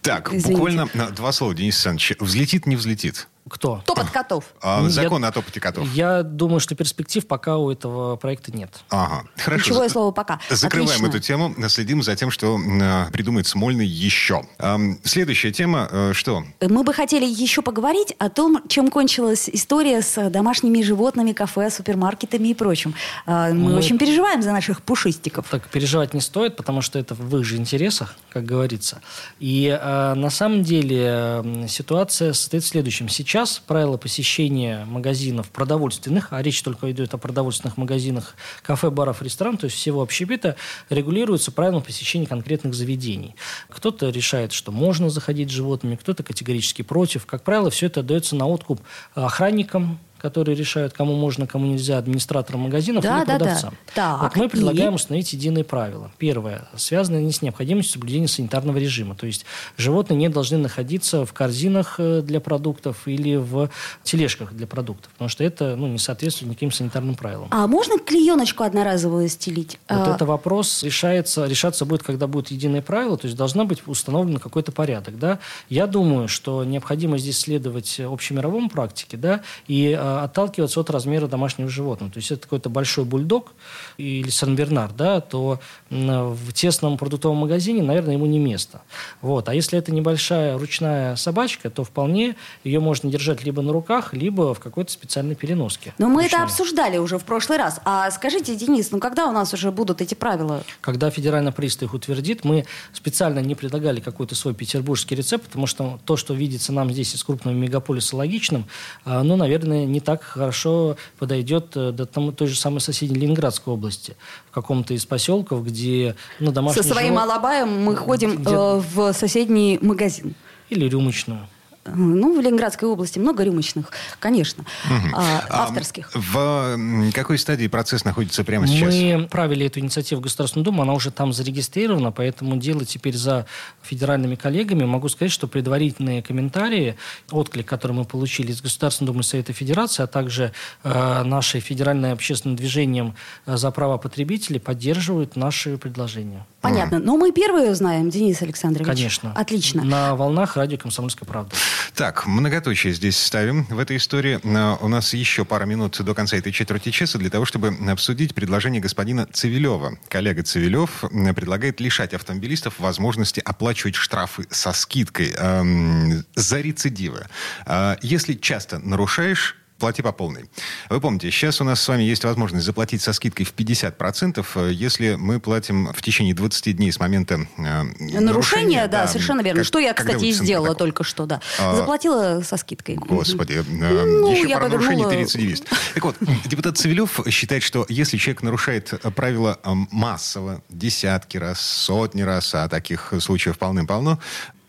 Так, 0.01 0.33
Извините. 0.33 0.51
буквально 0.51 1.11
два 1.11 1.31
слова, 1.31 1.53
Денис 1.53 1.75
Александрович. 1.75 2.13
Взлетит, 2.19 2.65
не 2.65 2.75
взлетит? 2.75 3.27
Кто? 3.53 3.83
Топот 3.85 4.09
котов. 4.09 4.45
А, 4.63 4.89
закон 4.89 5.21
я, 5.21 5.27
о 5.27 5.31
топоте 5.31 5.59
котов. 5.59 5.87
Я 5.93 6.23
думаю, 6.23 6.59
что 6.59 6.73
перспектив 6.73 7.27
пока 7.27 7.57
у 7.57 7.69
этого 7.69 8.15
проекта 8.15 8.51
нет. 8.51 8.79
Ага, 8.89 9.25
хорошо. 9.37 9.65
Ключевое 9.65 9.89
слово 9.89 10.11
«пока». 10.11 10.39
Закрываем 10.49 11.05
Отлично. 11.05 11.07
эту 11.07 11.19
тему, 11.19 11.69
следим 11.69 12.01
за 12.01 12.15
тем, 12.15 12.31
что 12.31 12.57
э, 12.57 13.11
придумает 13.11 13.45
Смольный 13.45 13.85
еще. 13.85 14.43
Э, 14.57 14.77
следующая 15.03 15.51
тема, 15.51 15.87
э, 15.91 16.13
что? 16.13 16.43
Мы 16.61 16.83
бы 16.83 16.95
хотели 16.95 17.25
еще 17.25 17.61
поговорить 17.61 18.15
о 18.17 18.29
том, 18.29 18.67
чем 18.69 18.89
кончилась 18.89 19.47
история 19.47 20.01
с 20.01 20.31
домашними 20.31 20.81
животными, 20.81 21.31
кафе, 21.33 21.69
супермаркетами 21.69 22.47
и 22.47 22.53
прочим. 22.55 22.95
Э, 23.27 23.53
мы, 23.53 23.73
мы 23.73 23.75
очень 23.75 23.99
переживаем 23.99 24.41
за 24.41 24.51
наших 24.51 24.81
пушистиков. 24.81 25.45
Так 25.47 25.67
переживать 25.67 26.15
не 26.15 26.21
стоит, 26.21 26.55
потому 26.55 26.81
что 26.81 26.97
это 26.97 27.13
в 27.13 27.37
их 27.37 27.45
же 27.45 27.57
интересах, 27.57 28.15
как 28.31 28.45
говорится. 28.45 29.01
И 29.39 29.67
э, 29.67 30.13
на 30.15 30.31
самом 30.31 30.63
деле 30.63 31.03
э, 31.05 31.65
ситуация 31.67 32.33
состоит 32.33 32.63
в 32.63 32.67
следующем. 32.67 33.09
Сейчас 33.09 33.42
Сейчас 33.43 33.59
правила 33.59 33.97
посещения 33.97 34.85
магазинов 34.85 35.49
продовольственных, 35.49 36.31
а 36.31 36.41
речь 36.41 36.63
только 36.63 36.89
идет 36.93 37.13
о 37.13 37.17
продовольственных 37.17 37.75
магазинах, 37.75 38.35
кафе, 38.61 38.89
баров, 38.89 39.21
ресторанов, 39.21 39.59
то 39.59 39.65
есть 39.65 39.75
всего 39.75 40.01
общепита, 40.01 40.55
регулируются 40.89 41.51
правилами 41.51 41.81
посещения 41.81 42.25
конкретных 42.25 42.73
заведений. 42.73 43.35
Кто-то 43.67 44.07
решает, 44.11 44.53
что 44.53 44.71
можно 44.71 45.09
заходить 45.09 45.49
с 45.49 45.51
животными, 45.51 45.97
кто-то 45.97 46.23
категорически 46.23 46.83
против. 46.83 47.25
Как 47.25 47.43
правило, 47.43 47.69
все 47.69 47.87
это 47.87 47.99
отдается 47.99 48.37
на 48.37 48.47
откуп 48.47 48.79
охранникам, 49.13 49.99
которые 50.23 50.55
решают, 50.55 50.93
кому 50.93 51.17
можно, 51.17 51.45
кому 51.45 51.65
нельзя, 51.65 51.97
администраторам 51.97 52.61
магазинов 52.61 53.03
да, 53.03 53.17
или 53.17 53.25
да, 53.25 53.37
продавцам. 53.37 53.77
Да. 53.93 54.17
Вот 54.21 54.37
мы 54.37 54.47
предлагаем 54.47 54.93
и... 54.93 54.95
установить 54.95 55.33
единые 55.33 55.65
правила. 55.65 56.11
Первое, 56.17 56.65
связанное 56.77 57.21
не 57.21 57.33
с 57.33 57.41
необходимостью 57.41 57.95
соблюдения 57.95 58.29
санитарного 58.29 58.77
режима. 58.77 59.15
То 59.15 59.27
есть 59.27 59.45
животные 59.75 60.15
не 60.17 60.29
должны 60.29 60.57
находиться 60.57 61.25
в 61.25 61.33
корзинах 61.33 61.95
э, 61.97 62.21
для 62.21 62.39
продуктов 62.39 63.05
или 63.05 63.35
в 63.35 63.69
тележках 64.03 64.53
для 64.53 64.65
продуктов, 64.65 65.11
потому 65.11 65.27
что 65.27 65.43
это 65.43 65.75
ну, 65.75 65.87
не 65.87 65.99
соответствует 65.99 66.51
никаким 66.51 66.71
санитарным 66.71 67.15
правилам. 67.15 67.49
А 67.51 67.67
можно 67.67 67.99
клееночку 67.99 68.63
одноразовую 68.63 69.27
стелить? 69.27 69.77
Вот 69.89 70.07
а... 70.07 70.15
это 70.15 70.25
вопрос 70.25 70.83
решается, 70.83 71.47
решаться 71.47 71.83
будет, 71.83 72.01
когда 72.01 72.27
будет 72.27 72.49
единое 72.49 72.81
правило, 72.81 73.17
то 73.17 73.27
есть 73.27 73.37
должна 73.37 73.65
быть 73.65 73.85
установлен 73.87 74.37
какой-то 74.37 74.71
порядок. 74.71 75.19
Да? 75.19 75.39
Я 75.67 75.85
думаю, 75.85 76.29
что 76.29 76.63
необходимо 76.63 77.17
здесь 77.17 77.39
следовать 77.39 77.99
общемировому 77.99 78.69
практике, 78.69 79.17
да, 79.17 79.41
и 79.67 79.93
а, 79.99 80.12
отталкиваться 80.21 80.79
от 80.79 80.89
размера 80.89 81.27
домашнего 81.27 81.69
животного. 81.69 82.11
То 82.11 82.17
есть 82.17 82.31
это 82.31 82.43
какой-то 82.43 82.69
большой 82.69 83.05
бульдог 83.05 83.53
или 83.97 84.29
Сан-Бернар, 84.29 84.91
да, 84.91 85.21
то 85.21 85.59
в 85.89 86.53
тесном 86.53 86.97
продуктовом 86.97 87.37
магазине, 87.37 87.81
наверное, 87.81 88.13
ему 88.13 88.25
не 88.25 88.39
место. 88.39 88.81
Вот. 89.21 89.49
А 89.49 89.55
если 89.55 89.79
это 89.79 89.93
небольшая 89.93 90.57
ручная 90.57 91.15
собачка, 91.15 91.69
то 91.69 91.83
вполне 91.83 92.35
ее 92.63 92.79
можно 92.79 93.09
держать 93.09 93.43
либо 93.43 93.61
на 93.61 93.71
руках, 93.71 94.13
либо 94.13 94.53
в 94.53 94.59
какой-то 94.59 94.91
специальной 94.91 95.35
переноске. 95.35 95.93
Но 95.97 96.09
мы 96.09 96.23
ручной. 96.23 96.27
это 96.27 96.43
обсуждали 96.43 96.97
уже 96.97 97.17
в 97.17 97.23
прошлый 97.23 97.57
раз. 97.57 97.79
А 97.85 98.09
скажите, 98.11 98.55
Денис, 98.55 98.91
ну 98.91 98.99
когда 98.99 99.27
у 99.27 99.31
нас 99.31 99.53
уже 99.53 99.71
будут 99.71 100.01
эти 100.01 100.13
правила? 100.13 100.63
Когда 100.81 101.09
федеральный 101.09 101.51
пристав 101.51 101.89
их 101.89 101.93
утвердит, 101.93 102.43
мы 102.43 102.65
специально 102.91 103.39
не 103.39 103.55
предлагали 103.55 103.99
какой-то 103.99 104.35
свой 104.35 104.53
петербургский 104.53 105.15
рецепт, 105.15 105.45
потому 105.45 105.67
что 105.67 105.99
то, 106.05 106.17
что 106.17 106.33
видится 106.33 106.73
нам 106.73 106.91
здесь 106.91 107.15
из 107.15 107.23
крупного 107.23 107.55
мегаполиса 107.55 108.15
логичным, 108.15 108.65
а, 109.05 109.23
ну, 109.23 109.35
наверное, 109.35 109.85
не 109.85 109.99
так 110.03 110.23
хорошо 110.23 110.97
подойдет 111.17 111.75
э, 111.75 111.91
до 111.91 112.05
там, 112.05 112.33
той 112.33 112.47
же 112.47 112.55
самой 112.55 112.79
соседней 112.79 113.19
Ленинградской 113.19 113.73
области, 113.73 114.15
в 114.49 114.51
каком-то 114.51 114.93
из 114.93 115.05
поселков, 115.05 115.65
где 115.65 116.15
ну, 116.39 116.51
домашний 116.51 116.83
Со 116.83 116.87
своим 116.87 117.13
живот... 117.13 117.23
алабаем 117.23 117.83
мы 117.83 117.95
ходим 117.95 118.37
где... 118.37 118.53
э, 118.53 118.81
в 118.93 119.13
соседний 119.13 119.79
магазин. 119.81 120.35
Или 120.69 120.87
рюмочную. 120.87 121.47
Ну, 121.85 122.37
в 122.37 122.41
Ленинградской 122.41 122.87
области 122.87 123.19
много 123.19 123.43
рюмочных, 123.43 123.91
конечно, 124.19 124.63
угу. 124.85 125.15
авторских. 125.49 126.09
А 126.13 126.19
в 126.19 127.11
какой 127.11 127.37
стадии 127.37 127.67
процесс 127.67 128.05
находится 128.05 128.43
прямо 128.43 128.67
сейчас? 128.67 128.93
Мы 128.93 129.27
правили 129.29 129.65
эту 129.65 129.79
инициативу 129.79 130.21
в 130.21 130.23
Государственную 130.23 130.63
Думу, 130.65 130.81
она 130.83 130.93
уже 130.93 131.11
там 131.11 131.33
зарегистрирована, 131.33 132.11
поэтому 132.11 132.55
дело 132.57 132.85
теперь 132.85 133.17
за 133.17 133.45
федеральными 133.81 134.35
коллегами. 134.35 134.85
Могу 134.85 135.09
сказать, 135.09 135.31
что 135.31 135.47
предварительные 135.47 136.21
комментарии, 136.21 136.95
отклик, 137.31 137.67
который 137.67 137.93
мы 137.93 138.05
получили 138.05 138.51
из 138.51 138.61
Государственной 138.61 139.07
Думы 139.07 139.23
Совета 139.23 139.51
Федерации, 139.51 140.03
а 140.03 140.07
также 140.07 140.53
э, 140.83 141.23
наше 141.23 141.59
федеральное 141.59 142.13
общественное 142.13 142.55
движение 142.55 143.13
э, 143.45 143.57
за 143.57 143.71
права 143.71 143.97
потребителей 143.97 144.59
поддерживают 144.59 145.35
наши 145.35 145.77
предложения. 145.77 146.45
Понятно. 146.63 146.99
Но 146.99 147.17
мы 147.17 147.31
первые 147.33 147.71
узнаем, 147.71 148.09
Денис 148.09 148.41
Александрович. 148.41 148.87
Конечно. 148.87 149.33
Отлично. 149.33 149.83
На 149.83 150.15
волнах 150.15 150.55
радио 150.55 150.77
«Комсомольская 150.77 151.27
правда». 151.27 151.53
Так, 151.93 152.25
многоточие 152.25 152.93
здесь 152.93 153.19
ставим 153.19 153.65
в 153.65 153.77
этой 153.77 153.97
истории. 153.97 154.39
У 154.43 154.87
нас 154.87 155.13
еще 155.13 155.43
пара 155.45 155.65
минут 155.65 156.01
до 156.01 156.13
конца 156.13 156.37
этой 156.37 156.51
четверти 156.53 156.89
часа 156.89 157.19
для 157.19 157.29
того, 157.29 157.45
чтобы 157.45 157.75
обсудить 157.89 158.33
предложение 158.33 158.81
господина 158.81 159.27
Цивилева. 159.31 159.97
Коллега 160.07 160.41
Цивилев 160.41 161.03
предлагает 161.35 161.81
лишать 161.81 162.13
автомобилистов 162.13 162.79
возможности 162.79 163.41
оплачивать 163.43 163.95
штрафы 163.95 164.47
со 164.49 164.71
скидкой 164.71 165.33
эм, 165.37 166.23
за 166.35 166.61
рецидивы. 166.61 167.27
Э, 167.65 167.97
если 168.01 168.33
часто 168.33 168.79
нарушаешь 168.79 169.57
плати 169.83 170.01
по 170.01 170.13
полной. 170.13 170.45
Вы 170.89 171.01
помните, 171.01 171.29
сейчас 171.29 171.59
у 171.59 171.65
нас 171.65 171.81
с 171.81 171.87
вами 171.89 172.03
есть 172.03 172.23
возможность 172.23 172.65
заплатить 172.65 173.01
со 173.01 173.11
скидкой 173.11 173.45
в 173.45 173.53
50%, 173.53 174.45
э, 174.55 174.71
если 174.71 175.15
мы 175.15 175.41
платим 175.41 175.91
в 175.91 176.01
течение 176.01 176.33
20 176.33 176.77
дней 176.77 176.89
с 176.89 177.01
момента 177.01 177.45
э, 177.57 177.83
нарушения. 177.83 178.21
нарушения 178.21 178.87
да, 178.87 179.01
да, 179.01 179.07
совершенно 179.07 179.41
верно. 179.41 179.59
Как, 179.59 179.67
что 179.67 179.79
я, 179.79 179.93
кстати, 179.93 180.23
и 180.23 180.31
сделала 180.31 180.67
такого? 180.67 180.79
только 180.79 181.03
что, 181.03 181.25
да. 181.25 181.41
А, 181.59 181.75
Заплатила 181.75 182.41
со 182.45 182.55
скидкой. 182.55 182.95
Господи, 182.95 183.55
э, 183.55 183.63
ну, 183.65 184.31
еще 184.31 184.47
я 184.47 184.57
про 184.57 184.67
повернула... 184.67 184.69
нарушение 184.69 185.09
ты 185.09 185.15
рецидивист. 185.17 185.65
Так 185.95 186.05
вот, 186.05 186.15
депутат 186.45 186.77
Цивилев 186.77 187.19
считает, 187.27 187.61
что 187.61 187.85
если 187.89 188.15
человек 188.15 188.41
нарушает 188.41 188.93
правила 189.17 189.59
э, 189.61 189.69
массово, 189.91 190.63
десятки 190.69 191.35
раз, 191.35 191.59
сотни 191.59 192.21
раз, 192.21 192.55
а 192.55 192.69
таких 192.69 193.11
случаев 193.19 193.57
полным-полно, 193.57 194.17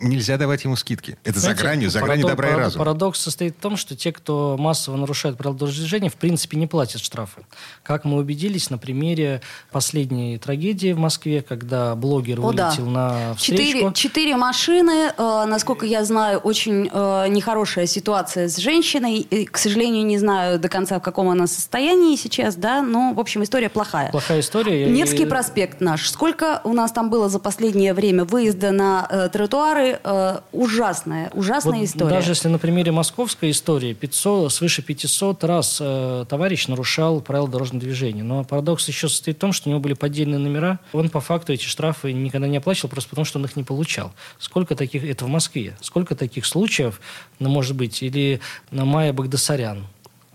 нельзя 0.04 0.36
давать 0.36 0.64
ему 0.64 0.76
скидки. 0.76 1.18
Это 1.24 1.38
Знаете, 1.40 1.58
за 1.58 1.62
гранью, 1.62 1.90
за 1.90 2.00
гранью 2.00 2.26
добра 2.26 2.50
и 2.50 2.54
разума. 2.54 2.84
Парадокс 2.84 3.20
состоит 3.20 3.56
в 3.56 3.60
том, 3.60 3.76
что 3.76 3.96
те, 3.96 4.12
кто 4.12 4.56
массово 4.58 4.96
нарушает 4.96 5.36
правила 5.36 5.58
дорожного 5.58 5.82
движения, 5.82 6.10
в 6.10 6.16
принципе 6.16 6.56
не 6.56 6.66
платят 6.66 7.00
штрафы. 7.00 7.42
Как 7.82 8.04
мы 8.04 8.16
убедились 8.18 8.70
на 8.70 8.78
примере 8.78 9.40
последней 9.70 10.38
трагедии 10.38 10.92
в 10.92 10.98
Москве, 10.98 11.42
когда 11.42 11.94
блогер 11.94 12.40
О, 12.40 12.42
вылетел 12.44 12.86
да. 12.86 12.90
на 12.90 13.34
встречку. 13.34 13.64
Четыре, 13.64 13.92
четыре 13.94 14.36
машины, 14.36 15.12
э, 15.16 15.44
насколько 15.46 15.86
я 15.86 16.04
знаю, 16.04 16.38
очень 16.38 16.90
э, 16.92 17.28
нехорошая 17.28 17.86
ситуация 17.86 18.48
с 18.48 18.56
женщиной. 18.56 19.18
И, 19.18 19.46
к 19.46 19.58
сожалению, 19.58 20.04
не 20.04 20.18
знаю 20.18 20.58
до 20.58 20.68
конца, 20.68 20.98
в 20.98 21.02
каком 21.02 21.28
она 21.28 21.46
состоянии 21.46 22.16
сейчас, 22.16 22.56
да, 22.56 22.82
но, 22.82 23.12
в 23.14 23.20
общем, 23.20 23.42
история 23.42 23.68
плохая. 23.68 24.10
Плохая 24.10 24.40
история. 24.40 24.90
Невский 24.90 25.24
и... 25.24 25.26
проспект 25.26 25.80
наш. 25.80 26.08
Сколько 26.08 26.60
у 26.64 26.72
нас 26.72 26.92
там 26.92 27.10
было 27.10 27.28
за 27.28 27.38
последнее 27.38 27.94
время 27.94 28.24
выезда 28.24 28.70
на 28.70 29.06
э, 29.08 29.28
тротуары, 29.28 29.93
э, 30.02 30.38
ужасная, 30.52 31.30
ужасная 31.34 31.78
вот 31.78 31.84
история. 31.84 32.10
Даже 32.10 32.32
если 32.32 32.48
на 32.48 32.58
примере 32.58 32.92
московской 32.92 33.50
истории 33.50 33.92
500, 33.92 34.52
свыше 34.52 34.82
500 34.82 35.44
раз 35.44 35.78
э, 35.80 36.24
товарищ 36.28 36.66
нарушал 36.68 37.20
правила 37.20 37.48
дорожного 37.48 37.80
движения. 37.80 38.22
Но 38.22 38.44
парадокс 38.44 38.88
еще 38.88 39.08
состоит 39.08 39.36
в 39.36 39.40
том, 39.40 39.52
что 39.52 39.68
у 39.68 39.70
него 39.70 39.80
были 39.80 39.94
поддельные 39.94 40.38
номера. 40.38 40.78
Он 40.92 41.08
по 41.08 41.20
факту 41.20 41.52
эти 41.52 41.64
штрафы 41.64 42.12
никогда 42.12 42.46
не 42.46 42.56
оплачивал, 42.56 42.90
просто 42.90 43.10
потому 43.10 43.24
что 43.24 43.38
он 43.38 43.44
их 43.44 43.56
не 43.56 43.64
получал. 43.64 44.12
Сколько 44.38 44.76
таких, 44.76 45.04
это 45.04 45.24
в 45.24 45.28
Москве, 45.28 45.76
сколько 45.80 46.14
таких 46.14 46.46
случаев, 46.46 47.00
ну, 47.38 47.48
может 47.48 47.76
быть, 47.76 48.02
или 48.02 48.40
на 48.70 48.84
Майя 48.84 49.12
Багдасарян, 49.12 49.86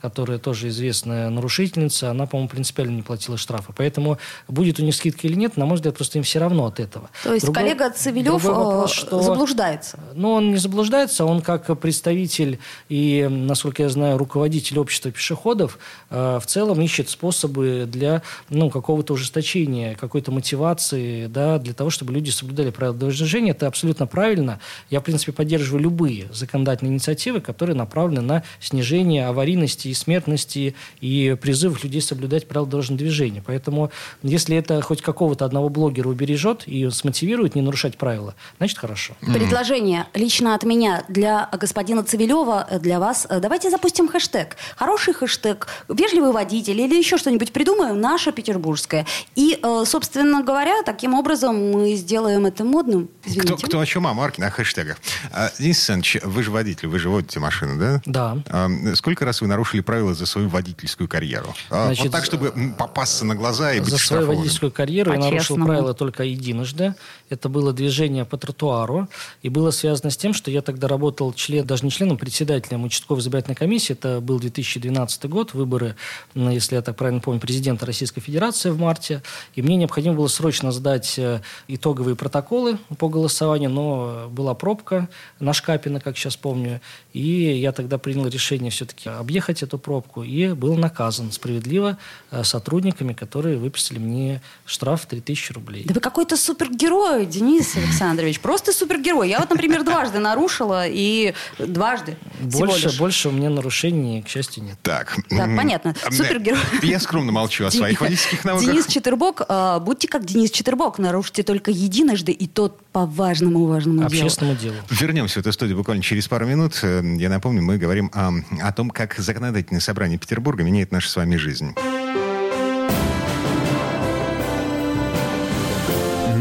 которая 0.01 0.39
тоже 0.39 0.69
известная 0.69 1.29
нарушительница, 1.29 2.11
она, 2.11 2.25
по-моему, 2.25 2.49
принципиально 2.49 2.95
не 2.95 3.01
платила 3.01 3.37
штрафы. 3.37 3.73
Поэтому 3.75 4.17
будет 4.47 4.79
у 4.79 4.83
них 4.83 4.95
скидка 4.95 5.27
или 5.27 5.35
нет, 5.35 5.57
на 5.57 5.65
мой 5.65 5.75
взгляд, 5.75 5.95
просто 5.95 6.17
им 6.17 6.23
все 6.23 6.39
равно 6.39 6.65
от 6.65 6.79
этого. 6.79 7.09
То 7.23 7.33
есть 7.33 7.45
другой, 7.45 7.63
коллега 7.63 7.89
Цивилев 7.91 8.43
вопрос, 8.43 8.91
что, 8.91 9.21
заблуждается? 9.21 9.99
Ну, 10.13 10.31
он 10.31 10.51
не 10.51 10.57
заблуждается, 10.57 11.25
он 11.25 11.41
как 11.41 11.79
представитель 11.79 12.59
и, 12.89 13.27
насколько 13.29 13.83
я 13.83 13.89
знаю, 13.89 14.17
руководитель 14.17 14.79
общества 14.79 15.11
пешеходов 15.11 15.79
в 16.09 16.43
целом 16.45 16.81
ищет 16.81 17.09
способы 17.09 17.85
для 17.87 18.21
ну, 18.49 18.69
какого-то 18.69 19.13
ужесточения, 19.13 19.95
какой-то 19.95 20.31
мотивации, 20.31 21.27
да, 21.27 21.59
для 21.59 21.73
того, 21.73 21.89
чтобы 21.89 22.13
люди 22.13 22.29
соблюдали 22.29 22.69
правила 22.69 22.95
дорожного 22.95 23.25
движения. 23.25 23.51
Это 23.51 23.67
абсолютно 23.67 24.07
правильно. 24.07 24.59
Я, 24.89 24.99
в 25.01 25.03
принципе, 25.03 25.31
поддерживаю 25.31 25.83
любые 25.83 26.27
законодательные 26.31 26.93
инициативы, 26.93 27.41
которые 27.41 27.75
направлены 27.75 28.21
на 28.21 28.43
снижение 28.59 29.27
аварийности 29.27 29.88
и 29.89 29.93
смертности 29.93 30.75
и 31.01 31.37
призыв 31.39 31.83
людей 31.83 32.01
соблюдать 32.01 32.47
правила 32.47 32.69
дорожного 32.69 32.97
движения. 32.99 33.43
Поэтому, 33.45 33.91
если 34.23 34.57
это 34.57 34.81
хоть 34.81 35.01
какого-то 35.01 35.45
одного 35.45 35.69
блогера 35.69 36.07
убережет 36.07 36.63
и 36.67 36.89
смотивирует 36.89 37.55
не 37.55 37.61
нарушать 37.61 37.97
правила, 37.97 38.35
значит, 38.57 38.77
хорошо. 38.77 39.15
Предложение 39.21 40.07
лично 40.13 40.55
от 40.55 40.63
меня 40.63 41.03
для 41.07 41.49
господина 41.51 42.03
Цивилева, 42.03 42.67
для 42.81 42.99
вас. 42.99 43.27
Давайте 43.29 43.69
запустим 43.69 44.07
хэштег. 44.07 44.55
Хороший 44.75 45.13
хэштег, 45.13 45.67
вежливый 45.87 46.31
водитель 46.31 46.79
или 46.79 46.95
еще 46.95 47.17
что-нибудь 47.17 47.51
придумаем, 47.51 47.99
наша 47.99 48.31
петербургская. 48.31 49.05
И, 49.35 49.59
э, 49.61 49.83
собственно 49.85 50.43
говоря, 50.43 50.83
таким 50.83 51.13
образом 51.13 51.71
мы 51.71 51.95
сделаем 51.95 52.45
это 52.45 52.63
модным. 52.63 53.09
Кто, 53.41 53.57
кто 53.57 53.79
о 53.79 53.85
чем 53.85 54.07
о 54.07 54.13
марке 54.13 54.41
на 54.41 54.49
хэштегах. 54.49 54.97
А, 55.31 55.49
Денис 55.59 55.77
Александрович, 55.77 56.17
вы 56.23 56.43
же 56.43 56.51
водитель, 56.51 56.87
вы 56.87 56.99
же 56.99 57.09
водите 57.09 57.39
машину, 57.39 57.79
да? 57.79 58.01
Да. 58.05 58.37
А, 58.47 58.69
сколько 58.95 59.25
раз 59.25 59.41
вы 59.41 59.47
нарушили 59.47 59.78
правила 59.83 60.13
за 60.13 60.25
свою 60.25 60.49
водительскую 60.49 61.07
карьеру? 61.07 61.53
А, 61.69 61.87
Значит, 61.87 62.05
вот 62.05 62.11
так, 62.11 62.25
чтобы 62.25 62.53
попасться 62.77 63.25
на 63.25 63.35
глаза 63.35 63.73
и 63.73 63.79
быть 63.79 63.89
За 63.89 63.97
свою 63.97 64.27
водительскую 64.27 64.71
карьеру 64.71 65.13
я 65.13 65.19
нарушил 65.19 65.55
правила 65.55 65.93
только 65.93 66.23
единожды. 66.23 66.95
Это 67.29 67.49
было 67.49 67.73
движение 67.73 68.25
по 68.25 68.37
тротуару. 68.37 69.07
И 69.41 69.49
было 69.49 69.71
связано 69.71 70.09
с 70.09 70.17
тем, 70.17 70.33
что 70.33 70.51
я 70.51 70.61
тогда 70.61 70.87
работал 70.87 71.33
член, 71.33 71.65
даже 71.65 71.83
не 71.85 71.91
членом, 71.91 72.17
председателем 72.17 72.83
участковой 72.83 73.21
избирательной 73.21 73.55
комиссии. 73.55 73.93
Это 73.93 74.21
был 74.21 74.39
2012 74.39 75.25
год, 75.25 75.53
выборы, 75.53 75.95
если 76.35 76.75
я 76.75 76.81
так 76.81 76.95
правильно 76.95 77.21
помню, 77.21 77.39
президента 77.39 77.85
Российской 77.85 78.21
Федерации 78.21 78.69
в 78.69 78.79
марте. 78.79 79.21
И 79.55 79.61
мне 79.61 79.75
необходимо 79.75 80.15
было 80.15 80.27
срочно 80.27 80.71
сдать 80.71 81.17
э, 81.17 81.41
итоговые 81.67 82.15
протоколы 82.15 82.77
по 82.97 83.09
голосованию, 83.09 83.69
но 83.69 84.27
была 84.29 84.53
пробка 84.53 85.09
на 85.39 85.53
Шкапина, 85.53 85.99
как 85.99 86.17
сейчас 86.17 86.35
помню. 86.35 86.81
И 87.13 87.21
я 87.21 87.71
тогда 87.71 87.97
принял 87.97 88.27
решение 88.27 88.71
все-таки 88.71 89.09
объехать 89.09 89.63
эту 89.69 89.77
пробку 89.77 90.23
и 90.23 90.53
был 90.53 90.75
наказан 90.75 91.31
справедливо 91.31 91.97
э, 92.31 92.43
сотрудниками, 92.43 93.13
которые 93.13 93.57
выписали 93.57 93.99
мне 93.99 94.41
штраф 94.65 95.03
в 95.03 95.05
3000 95.05 95.53
рублей. 95.53 95.83
Да 95.85 95.93
вы 95.93 96.01
какой-то 96.01 96.35
супергерой, 96.37 97.25
Денис 97.25 97.75
Александрович. 97.75 98.39
Просто 98.39 98.73
супергерой. 98.73 99.29
Я 99.29 99.39
вот, 99.39 99.49
например, 99.49 99.83
дважды 99.83 100.19
нарушила 100.19 100.85
и 100.87 101.33
дважды. 101.59 102.17
Больше, 102.39 102.97
больше 102.97 103.29
у 103.29 103.31
меня 103.31 103.49
нарушений, 103.49 104.23
к 104.23 104.27
счастью, 104.27 104.63
нет. 104.63 104.77
Так. 104.81 105.15
Так, 105.29 105.55
понятно. 105.55 105.95
Супергерой. 106.09 106.59
Я 106.81 106.99
скромно 106.99 107.31
молчу 107.31 107.65
о 107.65 107.71
своих 107.71 108.01
водительских 108.01 108.43
навыках. 108.43 108.71
Денис 108.71 108.87
Четербок, 108.87 109.43
а, 109.47 109.79
будьте 109.79 110.07
как 110.07 110.25
Денис 110.25 110.51
Четербок, 110.51 110.97
нарушите 110.97 111.43
только 111.43 111.71
единожды, 111.71 112.31
и 112.31 112.47
тот 112.47 112.79
по 112.91 113.05
важному 113.05 113.65
важному 113.65 114.09
делу. 114.09 114.25
Общественному 114.25 114.57
делу. 114.57 114.75
Вернемся 114.89 115.35
в 115.35 115.37
эту 115.41 115.51
студию 115.51 115.77
буквально 115.77 116.01
через 116.01 116.27
пару 116.27 116.45
минут. 116.45 116.79
Э, 116.81 117.03
я 117.17 117.29
напомню, 117.29 117.61
мы 117.61 117.77
говорим 117.77 118.09
о, 118.13 118.31
о 118.61 118.71
том, 118.71 118.89
как 118.89 119.19
законодательное 119.59 119.81
собрание 119.81 120.17
Петербурга 120.17 120.63
меняет 120.63 120.91
нашу 120.91 121.09
с 121.09 121.15
вами 121.15 121.35
жизнь. 121.35 121.75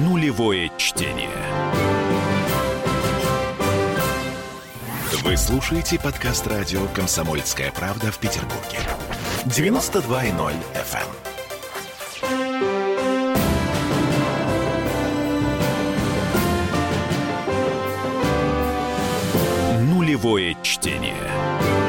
Нулевое 0.05 0.71
чтение. 0.77 1.31
Вы 5.25 5.37
слушаете 5.37 5.99
подкаст 5.99 6.47
радио 6.47 6.87
«Комсомольская 6.95 7.73
правда» 7.73 8.13
в 8.13 8.19
Петербурге. 8.19 8.79
92.0 9.47 10.55
FM. 10.75 11.09
Нулевое 19.83 20.57
чтение. 20.63 21.88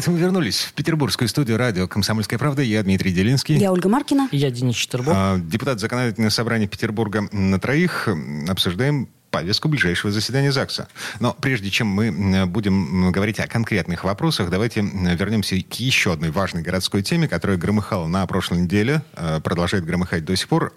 Это 0.00 0.10
мы 0.10 0.18
вернулись 0.18 0.60
в 0.60 0.72
петербургскую 0.72 1.28
студию 1.28 1.58
радио 1.58 1.86
«Комсомольская 1.86 2.38
правда». 2.38 2.62
Я 2.62 2.82
Дмитрий 2.82 3.12
Делинский. 3.12 3.58
Я 3.58 3.70
Ольга 3.70 3.90
Маркина. 3.90 4.30
Я 4.32 4.50
Денис 4.50 4.74
Четербок. 4.74 5.12
А, 5.14 5.36
депутат 5.38 5.78
Законодательного 5.78 6.30
собрания 6.30 6.66
Петербурга 6.66 7.28
на 7.32 7.60
троих. 7.60 8.08
Обсуждаем 8.48 9.10
повестку 9.30 9.68
ближайшего 9.68 10.12
заседания 10.12 10.52
ЗАГСа. 10.52 10.88
Но 11.20 11.34
прежде 11.40 11.70
чем 11.70 11.86
мы 11.86 12.46
будем 12.46 13.12
говорить 13.12 13.40
о 13.40 13.46
конкретных 13.46 14.04
вопросах, 14.04 14.50
давайте 14.50 14.80
вернемся 14.80 15.56
к 15.62 15.74
еще 15.74 16.12
одной 16.12 16.30
важной 16.30 16.62
городской 16.62 17.02
теме, 17.02 17.28
которая 17.28 17.56
громыхала 17.58 18.06
на 18.06 18.26
прошлой 18.26 18.62
неделе, 18.62 19.02
э, 19.14 19.40
продолжает 19.42 19.84
громыхать 19.84 20.24
до 20.24 20.36
сих 20.36 20.48
пор 20.48 20.72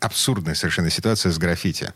абсурдная 0.00 0.54
совершенно 0.54 0.90
ситуация 0.90 1.30
с 1.30 1.38
граффити. 1.38 1.92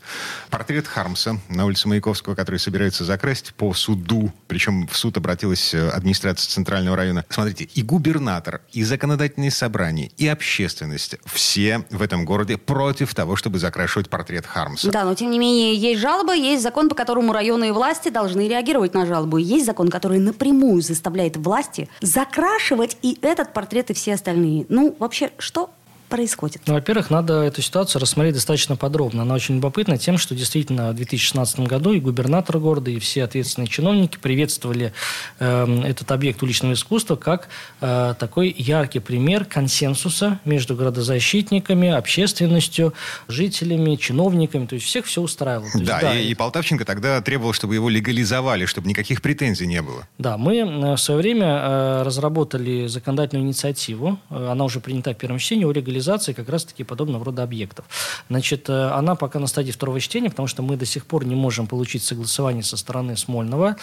Портрет 0.49 0.87
Хармса 0.87 1.39
на 1.49 1.65
улице 1.65 1.87
Маяковского, 1.87 2.35
который 2.35 2.59
собирается 2.59 3.03
закрасить 3.03 3.53
по 3.53 3.73
суду, 3.73 4.31
причем 4.47 4.87
в 4.87 4.95
суд 4.95 5.17
обратилась 5.17 5.73
э, 5.73 5.89
администрация 5.89 6.49
Центрального 6.49 6.95
района. 6.95 7.25
Смотрите, 7.29 7.65
и 7.65 7.81
губернатор, 7.81 8.61
и 8.71 8.83
законодательные 8.83 9.51
собрания, 9.51 10.11
и 10.17 10.27
общественность, 10.27 11.17
все 11.25 11.85
в 11.89 12.01
этом 12.01 12.25
городе 12.25 12.57
против 12.57 13.13
того, 13.13 13.35
чтобы 13.35 13.59
закрашивать 13.59 14.09
портрет 14.09 14.45
Хармса. 14.45 14.91
Да, 14.91 15.03
но 15.03 15.15
тем 15.15 15.31
не 15.31 15.39
менее 15.39 15.75
есть 15.75 15.94
жалобы, 15.95 16.35
есть 16.35 16.63
закон, 16.63 16.89
по 16.89 16.95
которому 16.95 17.33
районные 17.33 17.73
власти 17.73 18.09
должны 18.09 18.47
реагировать 18.47 18.93
на 18.93 19.05
жалобу. 19.05 19.37
Есть 19.37 19.65
закон, 19.65 19.89
который 19.89 20.19
напрямую 20.19 20.81
заставляет 20.81 21.37
власти 21.37 21.89
закрашивать 22.01 22.97
и 23.01 23.17
этот 23.21 23.53
портрет, 23.53 23.89
и 23.89 23.93
все 23.93 24.13
остальные. 24.13 24.65
Ну, 24.69 24.95
вообще, 24.99 25.31
что 25.37 25.69
происходит? 26.05 26.61
Ну, 26.65 26.73
во-первых, 26.73 27.09
надо 27.09 27.41
эту 27.41 27.61
ситуацию 27.61 28.01
рассмотреть 28.01 28.35
достаточно 28.35 28.75
подробно. 28.75 29.23
Она 29.23 29.35
очень 29.35 29.55
любопытна 29.55 29.97
тем, 29.97 30.17
что 30.17 30.35
действительно 30.35 30.91
в 30.91 30.95
2016 30.95 31.61
году 31.61 31.93
и 31.93 31.99
губернатор 31.99 32.59
города, 32.59 32.91
и 32.91 32.99
все 32.99 33.23
ответственные 33.23 33.67
чиновники 33.67 34.17
приветствовали 34.17 34.93
э, 35.39 35.81
этот 35.85 36.11
объект 36.11 36.41
уличного 36.43 36.73
искусства 36.73 37.15
как 37.15 37.49
э, 37.81 38.13
такой 38.19 38.53
яркий 38.57 38.99
пример 38.99 39.45
консенсуса 39.45 40.39
между 40.45 40.75
городозащитниками, 40.75 41.89
общественностью, 41.89 42.93
жителями, 43.27 43.95
чиновниками. 43.95 44.65
То 44.65 44.75
есть 44.75 44.85
всех 44.85 45.05
все 45.05 45.21
устраивало. 45.21 45.69
Да, 45.73 45.79
есть, 45.79 46.01
да, 46.01 46.19
и, 46.19 46.27
и 46.29 46.35
Полтавченко 46.35 46.85
тогда 46.85 47.19
требовал, 47.21 47.53
чтобы 47.53 47.75
его 47.75 47.89
легализовали, 47.89 48.65
чтобы 48.65 48.87
никаких 48.87 49.21
претензий 49.21 49.67
не 49.67 49.81
было. 49.81 50.07
Да, 50.17 50.37
мы 50.37 50.57
э, 50.57 50.93
в 50.95 50.97
свое 50.97 51.19
время 51.19 51.47
э, 51.47 52.03
разработали 52.03 52.87
законодательную 52.87 53.45
инициативу. 53.45 54.19
Э, 54.29 54.49
она 54.51 54.65
уже 54.65 54.79
принята 54.79 55.13
в 55.13 55.17
первом 55.17 55.39
чтении 55.39 55.65
о 55.65 55.71
легализации 55.71 55.94
легализации 55.95 56.33
как 56.33 56.49
раз-таки 56.49 56.83
подобного 56.83 57.25
рода 57.25 57.43
объектов. 57.43 57.85
Значит, 58.29 58.69
э, 58.69 58.89
она 58.89 59.15
пока 59.15 59.39
на 59.39 59.47
стадии 59.47 59.71
второго 59.71 59.99
чтения, 59.99 60.29
потому 60.29 60.47
что 60.47 60.61
мы 60.61 60.75
до 60.75 60.85
сих 60.85 61.05
пор 61.05 61.25
не 61.25 61.35
можем 61.35 61.67
получить 61.67 62.03
согласование 62.03 62.63
со 62.63 62.77
стороны 62.77 63.15
Смольного, 63.17 63.77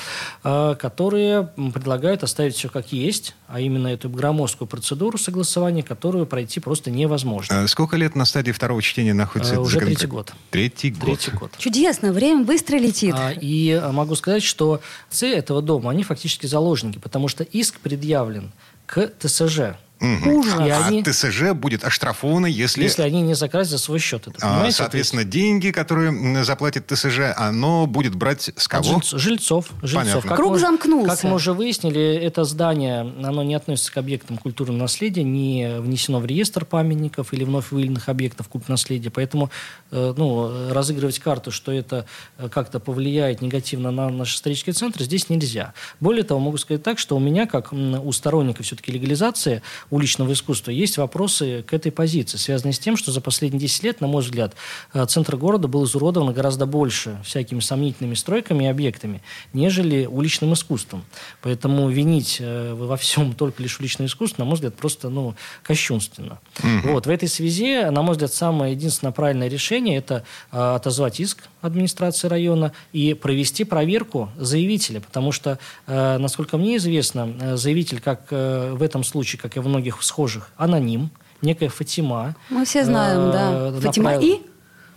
э, 0.44 0.76
которые 0.78 1.48
предлагают 1.72 2.22
оставить 2.22 2.54
все 2.54 2.68
как 2.68 2.92
есть, 2.92 3.34
а 3.48 3.60
именно 3.60 3.88
эту 3.88 4.08
громоздкую 4.08 4.68
процедуру 4.68 5.18
согласования, 5.18 5.82
которую 5.82 6.26
пройти 6.26 6.60
просто 6.60 6.90
невозможно. 6.90 7.62
А 7.62 7.68
сколько 7.68 7.96
лет 7.96 8.14
на 8.14 8.24
стадии 8.24 8.52
второго 8.52 8.82
чтения 8.82 9.14
находится? 9.14 9.60
Уже 9.60 9.74
закон... 9.74 9.88
третий 9.88 10.06
год. 10.06 10.32
Третий 10.50 10.90
год. 10.90 11.04
Третий 11.04 11.30
год. 11.30 11.50
Чудесно, 11.58 12.12
время 12.12 12.44
быстро 12.44 12.76
летит. 12.76 13.14
А, 13.16 13.32
и 13.32 13.80
могу 13.92 14.14
сказать, 14.16 14.42
что 14.42 14.80
цель 15.10 15.34
этого 15.34 15.62
дома, 15.62 15.90
они 15.90 16.02
фактически 16.02 16.46
заложники, 16.46 16.98
потому 16.98 17.28
что 17.28 17.44
иск 17.44 17.80
предъявлен 17.80 18.52
к 18.86 19.10
ТСЖ. 19.18 19.76
Угу. 20.02 20.64
И 20.64 20.70
а 20.70 20.86
они, 20.86 21.04
ТСЖ 21.04 21.52
будет 21.54 21.84
оштрафовано, 21.84 22.46
если... 22.46 22.82
Если 22.82 23.02
они 23.02 23.22
не 23.22 23.34
закрасят 23.34 23.70
за 23.70 23.78
свой 23.78 24.00
счет. 24.00 24.26
Это, 24.26 24.38
а, 24.42 24.70
соответственно, 24.72 25.22
деньги, 25.22 25.70
которые 25.70 26.42
заплатит 26.42 26.88
ТСЖ, 26.88 27.32
оно 27.36 27.86
будет 27.86 28.16
брать 28.16 28.50
с 28.56 28.66
кого? 28.66 28.96
От 28.96 29.06
жильцов. 29.06 29.70
жильцов. 29.80 30.26
Как 30.26 30.36
Круг 30.36 30.52
мы, 30.52 30.58
замкнулся. 30.58 31.08
Как 31.08 31.22
мы 31.22 31.34
уже 31.34 31.52
выяснили, 31.52 32.16
это 32.16 32.42
здание, 32.42 33.00
оно 33.22 33.44
не 33.44 33.54
относится 33.54 33.92
к 33.92 33.96
объектам 33.96 34.38
культурного 34.38 34.76
наследия, 34.80 35.22
не 35.22 35.78
внесено 35.78 36.18
в 36.18 36.26
реестр 36.26 36.64
памятников 36.64 37.32
или 37.32 37.44
вновь 37.44 37.70
выявленных 37.70 38.08
объектов 38.08 38.48
культурного 38.48 38.72
наследия. 38.72 39.10
Поэтому 39.10 39.50
э, 39.92 40.14
ну, 40.16 40.72
разыгрывать 40.72 41.20
карту, 41.20 41.52
что 41.52 41.70
это 41.70 42.06
э, 42.38 42.48
как-то 42.48 42.80
повлияет 42.80 43.40
негативно 43.40 43.92
на 43.92 44.08
наш 44.08 44.34
исторический 44.34 44.72
центр, 44.72 45.04
здесь 45.04 45.28
нельзя. 45.28 45.74
Более 46.00 46.24
того, 46.24 46.40
могу 46.40 46.56
сказать 46.56 46.82
так, 46.82 46.98
что 46.98 47.16
у 47.16 47.20
меня, 47.20 47.46
как 47.46 47.72
у 47.72 48.10
сторонника 48.10 48.64
все-таки 48.64 48.90
легализации, 48.90 49.62
уличного 49.92 50.32
искусства, 50.32 50.70
есть 50.70 50.96
вопросы 50.96 51.62
к 51.68 51.74
этой 51.74 51.92
позиции, 51.92 52.38
связанные 52.38 52.72
с 52.72 52.78
тем, 52.78 52.96
что 52.96 53.12
за 53.12 53.20
последние 53.20 53.60
10 53.60 53.82
лет, 53.82 54.00
на 54.00 54.06
мой 54.06 54.22
взгляд, 54.22 54.54
э, 54.94 55.04
центр 55.04 55.36
города 55.36 55.68
был 55.68 55.84
изуродован 55.84 56.32
гораздо 56.32 56.64
больше 56.64 57.20
всякими 57.24 57.60
сомнительными 57.60 58.14
стройками 58.14 58.64
и 58.64 58.68
объектами, 58.68 59.22
нежели 59.52 60.06
уличным 60.06 60.54
искусством. 60.54 61.04
Поэтому 61.42 61.90
винить 61.90 62.38
э, 62.40 62.72
во 62.72 62.96
всем 62.96 63.32
только 63.36 63.62
лишь 63.62 63.78
уличное 63.78 64.06
искусство, 64.06 64.42
на 64.42 64.46
мой 64.46 64.54
взгляд, 64.54 64.74
просто 64.74 65.10
ну, 65.10 65.34
кощунственно. 65.62 66.38
Угу. 66.60 66.94
Вот. 66.94 67.06
В 67.06 67.10
этой 67.10 67.28
связи, 67.28 67.84
на 67.90 68.00
мой 68.00 68.12
взгляд, 68.12 68.32
самое 68.32 68.72
единственное 68.72 69.12
правильное 69.12 69.48
решение– 69.48 69.96
это 69.98 70.24
э, 70.52 70.74
отозвать 70.74 71.20
иск 71.20 71.44
администрации 71.60 72.28
района 72.28 72.72
и 72.94 73.12
провести 73.12 73.64
проверку 73.64 74.30
заявителя, 74.36 75.00
потому 75.00 75.30
что, 75.30 75.60
насколько 75.86 76.56
мне 76.56 76.78
известно, 76.78 77.56
заявитель, 77.56 78.00
как 78.00 78.32
в 78.32 78.82
этом 78.82 79.04
случае, 79.04 79.38
как 79.40 79.56
и 79.56 79.60
в 79.60 79.68
многих 79.68 79.81
схожих, 79.90 80.50
аноним, 80.56 81.10
некая 81.42 81.68
Фатима. 81.68 82.36
Мы 82.50 82.64
все 82.64 82.84
знаем, 82.84 83.30
э, 83.30 83.32
да. 83.32 83.80
Фатима. 83.80 84.16
И? 84.16 84.40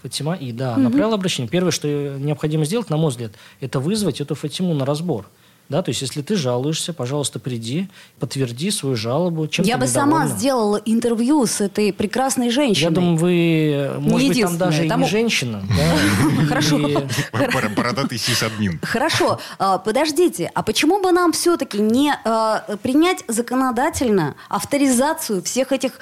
Фатима 0.04 0.36
И, 0.36 0.52
да, 0.52 0.74
угу. 0.74 0.82
направил 0.82 1.14
обращение. 1.14 1.50
Первое, 1.50 1.72
что 1.72 1.88
необходимо 1.88 2.66
сделать, 2.66 2.90
на 2.90 2.98
мой 2.98 3.10
взгляд, 3.10 3.32
это 3.60 3.80
вызвать 3.80 4.22
эту 4.22 4.36
Фатиму 4.36 4.74
на 4.74 4.86
разбор. 4.86 5.28
Да, 5.68 5.82
то 5.82 5.90
есть, 5.90 6.02
если 6.02 6.22
ты 6.22 6.36
жалуешься, 6.36 6.94
пожалуйста, 6.94 7.40
приди, 7.40 7.90
подтверди 8.20 8.70
свою 8.70 8.96
жалобу. 8.96 9.48
Чем 9.48 9.66
Я 9.66 9.78
бы 9.78 9.88
недовольна. 9.88 10.26
сама 10.26 10.38
сделала 10.38 10.82
интервью 10.86 11.46
с 11.46 11.60
этой 11.60 11.92
прекрасной 11.92 12.52
женщиной. 12.52 12.84
Я 12.84 12.90
думаю, 12.92 13.18
вы, 13.18 14.00
может 14.00 14.28
быть, 14.28 14.42
там 14.42 14.58
даже 14.58 14.88
там... 14.88 15.02
и 15.02 15.04
не 15.04 15.10
женщина. 15.10 15.64
Хорошо. 16.48 16.80
Бородатый 17.76 18.20
сисадмин. 18.20 18.80
Хорошо. 18.84 19.40
А, 19.58 19.80
подождите, 19.80 20.52
а 20.54 20.62
почему 20.62 21.02
бы 21.02 21.12
нам 21.12 21.32
все-таки 21.32 21.80
не 21.80 22.14
а, 22.24 22.64
принять 22.84 23.24
законодательно 23.28 24.36
авторизацию 24.50 25.42
всех 25.42 25.72
этих 25.72 25.94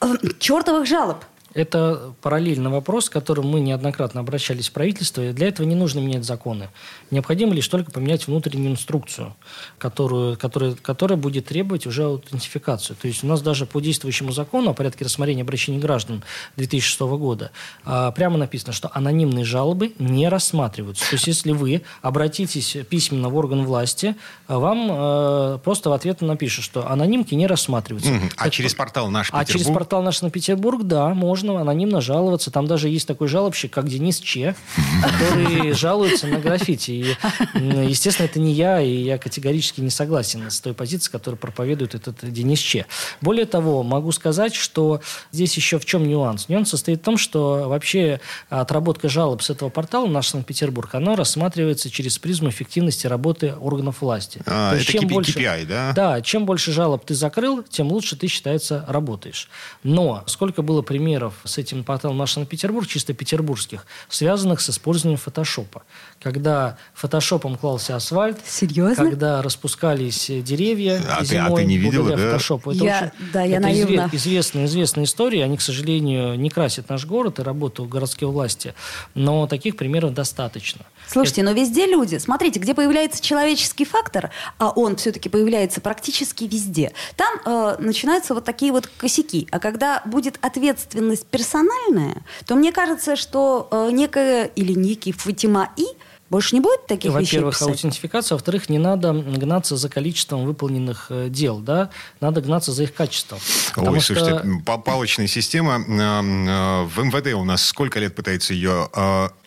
э, 0.00 0.14
чертовых 0.38 0.86
жалоб? 0.86 1.18
Это 1.54 2.12
параллельный 2.20 2.70
вопрос, 2.70 3.08
к 3.08 3.12
которому 3.12 3.48
мы 3.48 3.60
неоднократно 3.60 4.20
обращались 4.20 4.68
в 4.68 4.72
правительство, 4.72 5.22
и 5.22 5.32
для 5.32 5.48
этого 5.48 5.66
не 5.66 5.76
нужно 5.76 6.00
менять 6.00 6.24
законы. 6.24 6.68
Необходимо 7.10 7.54
лишь 7.54 7.68
только 7.68 7.92
поменять 7.92 8.26
внутреннюю 8.26 8.72
инструкцию, 8.72 9.34
которую, 9.78 10.36
которая, 10.36 10.74
которая 10.74 11.16
будет 11.16 11.46
требовать 11.46 11.86
уже 11.86 12.04
аутентификацию. 12.04 12.96
То 13.00 13.06
есть 13.06 13.22
у 13.22 13.28
нас 13.28 13.40
даже 13.40 13.66
по 13.66 13.80
действующему 13.80 14.32
закону 14.32 14.70
о 14.70 14.74
порядке 14.74 15.04
рассмотрения 15.04 15.42
обращений 15.42 15.78
граждан 15.78 16.24
2006 16.56 17.00
года 17.00 17.52
а, 17.84 18.10
прямо 18.10 18.36
написано, 18.36 18.72
что 18.72 18.90
анонимные 18.92 19.44
жалобы 19.44 19.92
не 19.98 20.28
рассматриваются. 20.28 21.08
То 21.08 21.14
есть 21.14 21.28
если 21.28 21.52
вы 21.52 21.82
обратитесь 22.02 22.76
письменно 22.88 23.28
в 23.28 23.36
орган 23.36 23.64
власти, 23.64 24.16
вам 24.48 24.88
а, 24.90 25.58
просто 25.58 25.90
в 25.90 25.92
ответ 25.92 26.20
напишут, 26.20 26.64
что 26.64 26.90
анонимки 26.90 27.34
не 27.34 27.46
рассматриваются. 27.46 28.10
Угу. 28.10 28.20
А 28.36 28.50
через 28.50 28.74
портал 28.74 29.08
«Наш 29.08 29.28
Петербург»? 29.28 29.48
А 29.48 29.52
через 29.52 29.66
портал 29.66 30.02
«Наш 30.02 30.20
Петербург», 30.20 30.82
да, 30.82 31.14
можно 31.14 31.43
анонимно 31.52 32.00
жаловаться. 32.00 32.50
Там 32.50 32.66
даже 32.66 32.88
есть 32.88 33.06
такой 33.06 33.28
жалобщик, 33.28 33.72
как 33.72 33.88
Денис 33.88 34.18
Че, 34.18 34.54
который 35.02 35.72
жалуется 35.74 36.26
на 36.26 36.38
граффити. 36.38 36.90
И, 36.90 37.16
естественно, 37.54 38.26
это 38.26 38.40
не 38.40 38.52
я, 38.52 38.80
и 38.80 38.90
я 39.02 39.18
категорически 39.18 39.80
не 39.80 39.90
согласен 39.90 40.50
с 40.50 40.60
той 40.60 40.74
позицией, 40.74 41.12
которую 41.12 41.38
проповедует 41.38 41.94
этот 41.94 42.16
Денис 42.22 42.58
Че. 42.58 42.86
Более 43.20 43.46
того, 43.46 43.82
могу 43.82 44.12
сказать, 44.12 44.54
что 44.54 45.00
здесь 45.32 45.54
еще 45.56 45.78
в 45.78 45.84
чем 45.84 46.06
нюанс? 46.08 46.48
Нюанс 46.48 46.70
состоит 46.70 47.00
в 47.00 47.04
том, 47.04 47.16
что 47.18 47.68
вообще 47.68 48.20
отработка 48.48 49.08
жалоб 49.08 49.42
с 49.42 49.50
этого 49.50 49.68
портала 49.68 50.06
«Наш 50.06 50.28
Санкт-Петербург», 50.28 50.94
она 50.94 51.16
рассматривается 51.16 51.90
через 51.90 52.18
призму 52.18 52.50
эффективности 52.50 53.06
работы 53.06 53.54
органов 53.54 54.00
власти. 54.00 54.40
А, 54.46 54.70
То 54.70 54.76
есть, 54.76 54.88
это 54.88 54.98
чем 54.98 55.08
KPI, 55.08 55.14
больше, 55.14 55.66
да? 55.68 55.92
Да, 55.94 56.22
чем 56.22 56.46
больше 56.46 56.72
жалоб 56.72 57.04
ты 57.04 57.14
закрыл, 57.14 57.62
тем 57.62 57.88
лучше 57.92 58.16
ты, 58.16 58.28
считается, 58.28 58.84
работаешь. 58.88 59.48
Но 59.82 60.22
сколько 60.26 60.62
было 60.62 60.82
примеров 60.82 61.33
с 61.44 61.58
этим 61.58 61.84
порталом 61.84 62.18
«Наш 62.18 62.32
Санкт-Петербург», 62.32 62.86
чисто 62.86 63.12
петербургских, 63.12 63.86
связанных 64.08 64.60
с 64.60 64.70
использованием 64.70 65.18
фотошопа. 65.18 65.82
Когда 66.22 66.78
фотошопом 66.94 67.56
клался 67.56 67.96
асфальт. 67.96 68.38
Серьезно? 68.46 69.04
Когда 69.04 69.42
распускались 69.42 70.26
деревья 70.28 71.02
а 71.08 71.24
зимой 71.24 71.46
ты, 71.46 71.52
а 71.52 71.56
ты 71.56 71.64
не 71.64 71.76
видела, 71.76 72.10
да? 72.10 72.16
фотошопу. 72.16 72.70
Это 72.72 72.84
я, 72.84 73.12
очень, 73.14 73.30
да, 73.32 73.42
я 73.42 73.56
это 73.56 73.62
наивна. 73.62 74.10
известные, 74.12 74.66
известные 74.66 75.04
истории. 75.04 75.40
Они, 75.40 75.56
к 75.56 75.60
сожалению, 75.60 76.38
не 76.38 76.50
красят 76.50 76.88
наш 76.88 77.04
город 77.06 77.38
и 77.38 77.42
работу 77.42 77.84
городской 77.84 78.28
власти. 78.28 78.74
Но 79.14 79.46
таких 79.46 79.76
примеров 79.76 80.14
достаточно. 80.14 80.84
Слушайте, 81.06 81.42
это... 81.42 81.50
но 81.50 81.56
везде 81.56 81.86
люди. 81.86 82.16
Смотрите, 82.16 82.58
где 82.60 82.74
появляется 82.74 83.22
человеческий 83.22 83.84
фактор, 83.84 84.30
а 84.58 84.70
он 84.70 84.96
все-таки 84.96 85.28
появляется 85.28 85.80
практически 85.80 86.44
везде, 86.44 86.92
там 87.16 87.40
э, 87.44 87.76
начинаются 87.78 88.34
вот 88.34 88.44
такие 88.44 88.72
вот 88.72 88.86
косяки. 88.86 89.46
А 89.50 89.58
когда 89.58 90.02
будет 90.04 90.38
ответственность 90.40 91.23
персональная, 91.30 92.22
то 92.46 92.54
мне 92.54 92.72
кажется, 92.72 93.16
что 93.16 93.68
э, 93.70 93.90
некая 93.90 94.44
или 94.44 94.72
некий 94.72 95.12
Фатима 95.12 95.70
И– 95.76 95.86
больше 96.30 96.54
не 96.54 96.60
будет 96.60 96.86
таких 96.86 97.12
Во-первых, 97.12 97.22
вещей 97.22 97.40
Во-первых, 97.40 97.62
аутентификация. 97.62 98.36
Во-вторых, 98.36 98.68
не 98.70 98.78
надо 98.78 99.12
гнаться 99.12 99.76
за 99.76 99.88
количеством 99.90 100.44
выполненных 100.46 101.06
э, 101.10 101.28
дел. 101.28 101.58
Да? 101.58 101.90
Надо 102.20 102.40
гнаться 102.40 102.72
за 102.72 102.84
их 102.84 102.94
качеством. 102.94 103.38
Ой, 103.76 104.00
что... 104.00 104.14
слушайте, 104.14 104.62
палочная 104.64 105.26
система. 105.26 105.84
Э, 105.86 106.82
э, 106.82 106.84
в 106.86 107.04
МВД 107.04 107.34
у 107.34 107.44
нас 107.44 107.62
сколько 107.64 108.00
лет 108.00 108.14
пытается 108.14 108.54
ее 108.54 108.88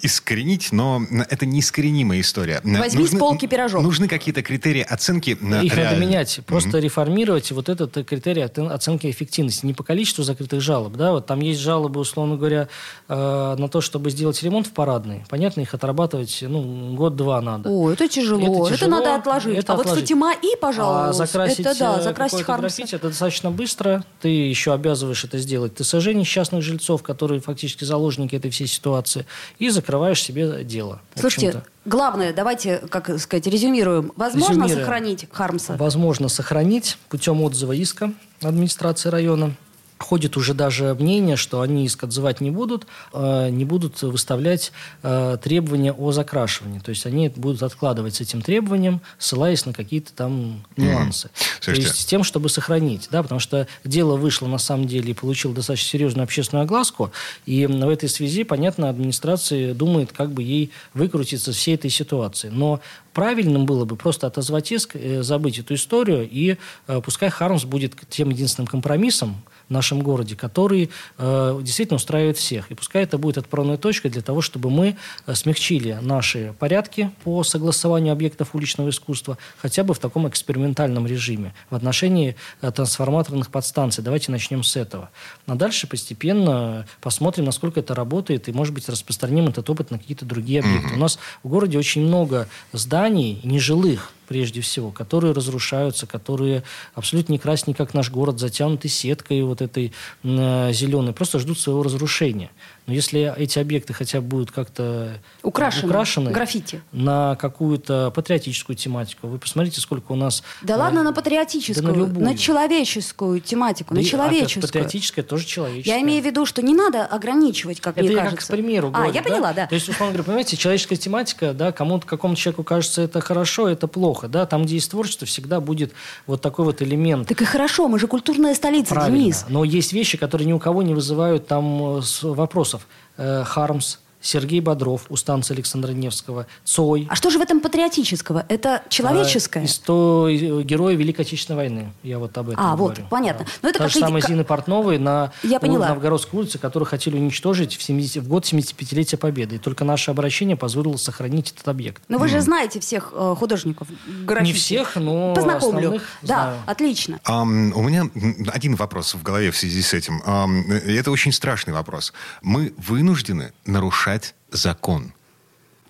искоренить, 0.02 0.72
но 0.72 1.02
это 1.30 1.46
неискоренимая 1.46 2.22
история. 2.22 2.62
Возьми 2.64 3.02
нужны, 3.02 3.18
с 3.18 3.20
полки 3.20 3.48
пирожок. 3.48 3.82
Нужны 3.82 4.08
какие-то 4.08 4.44
критерии 4.44 4.82
оценки. 4.82 5.32
Их 5.32 5.42
реально. 5.42 5.84
надо 5.84 5.98
менять. 5.98 6.40
Просто 6.46 6.78
mm-hmm. 6.78 6.82
реформировать 6.82 7.52
вот 7.52 7.70
этот 7.70 8.06
критерий 8.08 8.42
оценки 8.42 9.10
эффективности. 9.10 9.66
Не 9.66 9.74
по 9.74 9.84
количеству 9.84 10.24
закрытых 10.24 10.62
жалоб. 10.62 10.94
Да? 10.94 11.14
Вот 11.14 11.26
там 11.26 11.40
есть 11.40 11.60
жалобы, 11.60 12.00
условно 12.00 12.38
говоря, 12.38 12.68
на 13.08 13.68
то, 13.68 13.82
чтобы 13.82 14.12
сделать 14.12 14.42
ремонт 14.44 14.68
в 14.68 14.72
парадной. 14.72 15.24
Понятно, 15.30 15.62
их 15.62 15.74
отрабатывать 15.74 16.44
ну, 16.48 16.67
год-два 16.96 17.42
надо. 17.42 17.70
О, 17.70 17.92
это 17.92 18.08
тяжело. 18.08 18.42
Это, 18.42 18.50
тяжело, 18.50 18.70
это 18.70 18.88
надо 18.88 19.16
отложить. 19.16 19.58
Это 19.58 19.74
а 19.74 19.76
отложить. 19.76 19.92
вот 19.92 20.02
Фатима 20.02 20.34
И, 20.34 20.56
пожалуйста, 20.60 21.10
а 21.10 21.14
закрасить, 21.14 21.60
это 21.60 21.80
да, 21.80 22.00
э, 22.00 22.02
закрасить 22.04 22.46
граффити, 22.46 22.96
это 22.96 23.10
достаточно 23.10 23.52
быстро. 23.52 24.04
Ты 24.22 24.30
еще 24.30 24.74
обязываешь 24.74 25.24
это 25.24 25.38
сделать. 25.38 25.76
Ты 25.76 25.84
ТСЖ 25.84 26.08
несчастных 26.08 26.62
жильцов, 26.62 27.04
которые 27.04 27.42
фактически 27.42 27.84
заложники 27.84 28.36
этой 28.36 28.52
всей 28.52 28.68
ситуации, 28.68 29.26
и 29.60 29.70
закрываешь 29.70 30.22
себе 30.22 30.64
дело. 30.64 31.02
Слушайте, 31.16 31.64
главное, 31.86 32.34
давайте, 32.34 32.78
как 32.90 33.20
сказать, 33.20 33.48
резюмируем. 33.48 34.12
Возможно 34.16 34.64
Резюмируем. 34.64 34.80
сохранить 34.80 35.28
Хармса? 35.32 35.76
Возможно 35.78 36.30
сохранить 36.30 36.98
путем 37.10 37.42
отзыва 37.42 37.74
иска 37.74 38.14
администрации 38.42 39.10
района. 39.10 39.54
Ходит 40.00 40.38
уже 40.38 40.54
даже 40.54 40.94
мнение, 40.94 41.36
что 41.36 41.62
они 41.62 41.86
иск 41.86 42.04
отзывать 42.04 42.40
не 42.40 42.52
будут, 42.52 42.86
э, 43.14 43.50
не 43.50 43.66
будут 43.66 44.02
выставлять 44.02 44.72
э, 45.02 45.38
требования 45.42 45.92
о 45.92 46.12
закрашивании. 46.12 46.80
То 46.80 46.90
есть 46.90 47.06
они 47.06 47.30
будут 47.30 47.64
откладывать 47.64 48.16
с 48.16 48.22
этим 48.22 48.42
требованием, 48.42 49.02
ссылаясь 49.18 49.66
на 49.66 49.74
какие-то 49.74 50.14
там 50.14 50.64
нюансы. 50.76 51.28
Mm. 51.28 51.66
То 51.66 51.72
есть 51.72 51.96
с 51.96 52.06
тем, 52.06 52.24
чтобы 52.24 52.50
сохранить. 52.50 53.08
Да, 53.12 53.24
потому 53.24 53.40
что 53.40 53.68
дело 53.84 54.18
вышло 54.18 54.48
на 54.48 54.60
самом 54.60 54.88
деле 54.88 55.12
и 55.12 55.14
получило 55.14 55.54
достаточно 55.54 55.90
серьезную 55.90 56.24
общественную 56.26 56.64
огласку. 56.64 57.12
И 57.46 57.66
в 57.66 57.90
этой 57.90 58.10
связи, 58.10 58.44
понятно, 58.44 58.90
администрация 58.90 59.74
думает, 59.74 60.12
как 60.12 60.32
бы 60.32 60.44
ей 60.44 60.72
выкрутиться 60.94 61.52
из 61.52 61.58
всей 61.58 61.76
этой 61.76 61.90
ситуации. 61.90 62.50
Но 62.50 62.82
правильным 63.14 63.66
было 63.66 63.86
бы 63.86 63.96
просто 63.96 64.28
отозвать 64.28 64.72
иск, 64.72 64.96
э, 64.96 65.24
забыть 65.24 65.58
эту 65.58 65.74
историю, 65.74 66.28
и 66.30 66.58
пускай 67.04 67.30
Хармс 67.30 67.64
будет 67.66 67.96
тем 68.10 68.30
единственным 68.30 68.68
компромиссом, 68.68 69.38
в 69.68 69.72
нашем 69.72 70.02
городе, 70.02 70.36
который 70.36 70.90
э, 71.18 71.60
действительно 71.62 71.98
устраивает 71.98 72.38
всех. 72.38 72.72
И 72.72 72.76
пускай 72.76 73.04
это 73.04 73.18
будет 73.18 73.38
отправной 73.38 73.78
точкой 73.78 74.10
для 74.10 74.22
того, 74.22 74.42
чтобы 74.42 74.70
мы 74.70 74.98
э, 75.26 75.36
смягчили 75.36 75.98
наши 76.02 76.54
порядки 76.60 77.12
по 77.24 77.44
согласованию 77.44 78.14
объектов 78.14 78.56
уличного 78.56 78.90
искусства 78.90 79.38
хотя 79.58 79.84
бы 79.84 79.94
в 79.94 80.00
таком 80.00 80.28
экспериментальном 80.28 81.06
режиме 81.06 81.54
в 81.70 81.76
отношении 81.76 82.36
э, 82.62 82.72
трансформаторных 82.72 83.50
подстанций. 83.50 84.04
Давайте 84.04 84.32
начнем 84.32 84.64
с 84.64 84.76
этого. 84.76 85.10
А 85.46 85.56
дальше 85.56 85.88
постепенно 85.88 86.86
посмотрим, 87.02 87.46
насколько 87.46 87.80
это 87.80 87.94
работает, 87.94 88.48
и, 88.48 88.52
может 88.52 88.74
быть, 88.74 88.88
распространим 88.90 89.48
этот 89.48 89.70
опыт 89.70 89.92
на 89.92 89.98
какие-то 90.00 90.26
другие 90.26 90.62
объекты. 90.62 90.94
У 90.96 90.98
нас 91.00 91.20
в 91.44 91.50
городе 91.50 91.78
очень 91.78 92.02
много 92.06 92.48
зданий 92.72 93.42
нежилых, 93.44 94.14
прежде 94.28 94.62
всего, 94.62 94.92
которые 94.92 95.34
разрушаются, 95.34 96.06
которые 96.06 96.64
абсолютно 96.94 97.34
не 97.34 97.40
красны, 97.40 97.74
как 97.74 97.94
наш 97.94 98.12
город, 98.12 98.40
затянуты 98.40 98.90
сеткой 98.90 99.42
вот 99.44 99.62
этой 99.62 99.94
э, 100.24 100.74
зеленой, 100.74 101.14
просто 101.14 101.40
ждут 101.40 101.60
своего 101.60 101.84
разрушения. 101.84 102.50
Но 102.88 102.94
если 102.94 103.34
эти 103.38 103.60
объекты 103.60 103.94
хотя 103.94 104.22
бы 104.22 104.28
будут 104.28 104.52
как-то 104.52 105.20
украшены, 105.44 105.88
украшены 105.90 106.32
граффити. 106.32 106.82
на 106.94 107.36
какую-то 107.36 108.12
патриотическую 108.16 108.78
тематику, 108.78 109.28
вы 109.28 109.40
посмотрите, 109.40 109.82
сколько 109.82 110.14
у 110.14 110.16
нас... 110.16 110.42
Да 110.62 110.76
э, 110.76 110.78
ладно 110.78 111.04
на 111.04 111.12
патриотическую, 111.12 112.08
да 112.08 112.20
на, 112.20 112.30
на 112.32 112.38
человеческую 112.38 113.42
тематику, 113.42 113.94
да 113.94 114.00
на 114.00 114.06
человеческую. 114.06 114.64
А 114.64 114.68
патриотическая 114.68 115.26
тоже 115.26 115.46
человеческая. 115.46 115.96
Я 115.98 116.02
имею 116.02 116.24
в 116.24 116.26
виду, 116.26 116.46
что 116.46 116.62
не 116.62 116.74
надо 116.74 117.06
ограничивать, 117.06 117.82
как 117.82 117.98
Это 117.98 118.06
мне 118.06 118.14
я 118.14 118.24
кажется. 118.24 118.38
как 118.38 118.46
к 118.48 118.52
примеру 118.52 118.88
А, 118.94 119.00
говорю, 119.00 119.14
я 119.14 119.22
поняла, 119.22 119.50
да? 119.50 119.64
да. 119.64 119.68
То 119.68 119.76
есть, 119.76 119.90
условно 119.90 120.14
говоря, 120.14 120.24
понимаете, 120.24 120.56
человеческая 120.56 120.96
тематика, 120.96 121.54
да, 121.54 121.74
кому-то, 121.74 122.08
какому-то 122.08 122.40
человеку 122.40 122.64
кажется 122.64 123.02
это 123.02 123.20
хорошо, 123.20 123.68
это 123.68 123.88
плохо. 123.88 124.30
Да? 124.30 124.46
Там, 124.46 124.64
где 124.64 124.76
есть 124.76 124.92
творчество, 124.92 125.28
всегда 125.28 125.60
будет 125.60 125.92
вот 126.26 126.42
такой 126.42 126.64
вот 126.64 126.82
элемент. 126.82 127.28
Так 127.28 127.42
и 127.42 127.46
хорошо, 127.46 127.88
мы 127.90 128.00
же 128.00 128.08
культурная 128.08 128.56
столица, 128.56 128.94
Правильно. 128.94 129.18
Денис. 129.18 129.46
Но 129.50 129.64
есть 129.64 129.94
вещи, 129.94 130.18
которые 130.18 130.48
ни 130.48 130.54
у 130.54 130.60
кого 130.60 130.84
не 130.84 130.94
вызывают 130.94 131.48
там 131.48 131.98
э, 131.98 132.02
вопросов. 132.24 132.77
Э, 133.18 133.44
Хармс, 133.46 134.00
Сергей 134.20 134.60
Бодров 134.62 135.06
у 135.10 135.16
станции 135.16 135.54
Александра 135.54 135.92
Невского, 135.92 136.48
Цой. 136.64 137.08
А 137.10 137.16
что 137.16 137.30
же 137.30 137.38
в 137.38 137.42
этом 137.42 137.62
патриотического? 137.62 138.46
Это 138.50 138.84
человеческое? 138.90 139.62
А, 139.88 140.28
э, 140.28 140.62
герои 140.64 140.96
Великой 140.96 141.22
Отечественной 141.22 141.58
войны. 141.58 141.94
Я 142.04 142.18
вот 142.20 142.36
об 142.38 142.50
этом 142.50 142.64
А, 142.66 142.76
вот, 142.76 142.94
говорю. 142.94 143.08
понятно. 143.10 143.46
Но 143.62 143.70
это 143.70 143.78
Та 143.78 143.84
как 143.86 143.94
же 143.94 144.00
самая 144.00 144.22
Зины 144.22 144.44
Портновой 144.44 144.98
на 144.98 145.32
Я 145.44 145.58
у- 145.58 145.60
поняла. 145.62 145.90
Новгородской 145.90 146.40
улице, 146.40 146.58
которую 146.58 146.88
хотели 146.88 147.16
уничтожить 147.16 147.76
в, 147.78 147.84
70 147.84 148.24
в 148.24 148.28
год 148.28 148.44
75-летия 148.46 149.18
Победы. 149.18 149.56
И 149.56 149.60
только 149.60 149.86
наше 149.86 150.10
обращение 150.12 150.56
позволило 150.58 150.98
сохранить 150.98 151.52
этот 151.52 151.68
объект. 151.68 152.02
Но 152.08 152.18
вы 152.18 152.28
же 152.28 152.42
знаете 152.42 152.80
всех 152.80 153.14
э, 153.14 153.36
художников 153.38 153.88
граффити. 154.26 154.48
Не 154.48 154.54
всех, 154.54 154.96
но 154.96 155.36
Познакомлю. 155.36 155.78
основных 155.78 156.02
Да, 156.24 156.28
знаю. 156.28 156.58
отлично. 156.66 157.20
Ам, 157.24 157.72
у 157.76 157.82
меня 157.84 158.10
один 158.52 158.76
вопрос 158.76 159.14
в 159.14 159.22
голове 159.22 159.52
в 159.52 159.58
связи 159.58 159.82
с 159.84 159.94
этим. 159.94 160.22
Э, 160.26 160.80
это 160.98 161.12
очень 161.12 161.32
страшный 161.32 161.74
вопрос. 161.74 162.14
Мы 162.42 162.74
вынуждены 162.78 163.54
нарушать 163.66 164.07
закон. 164.52 165.14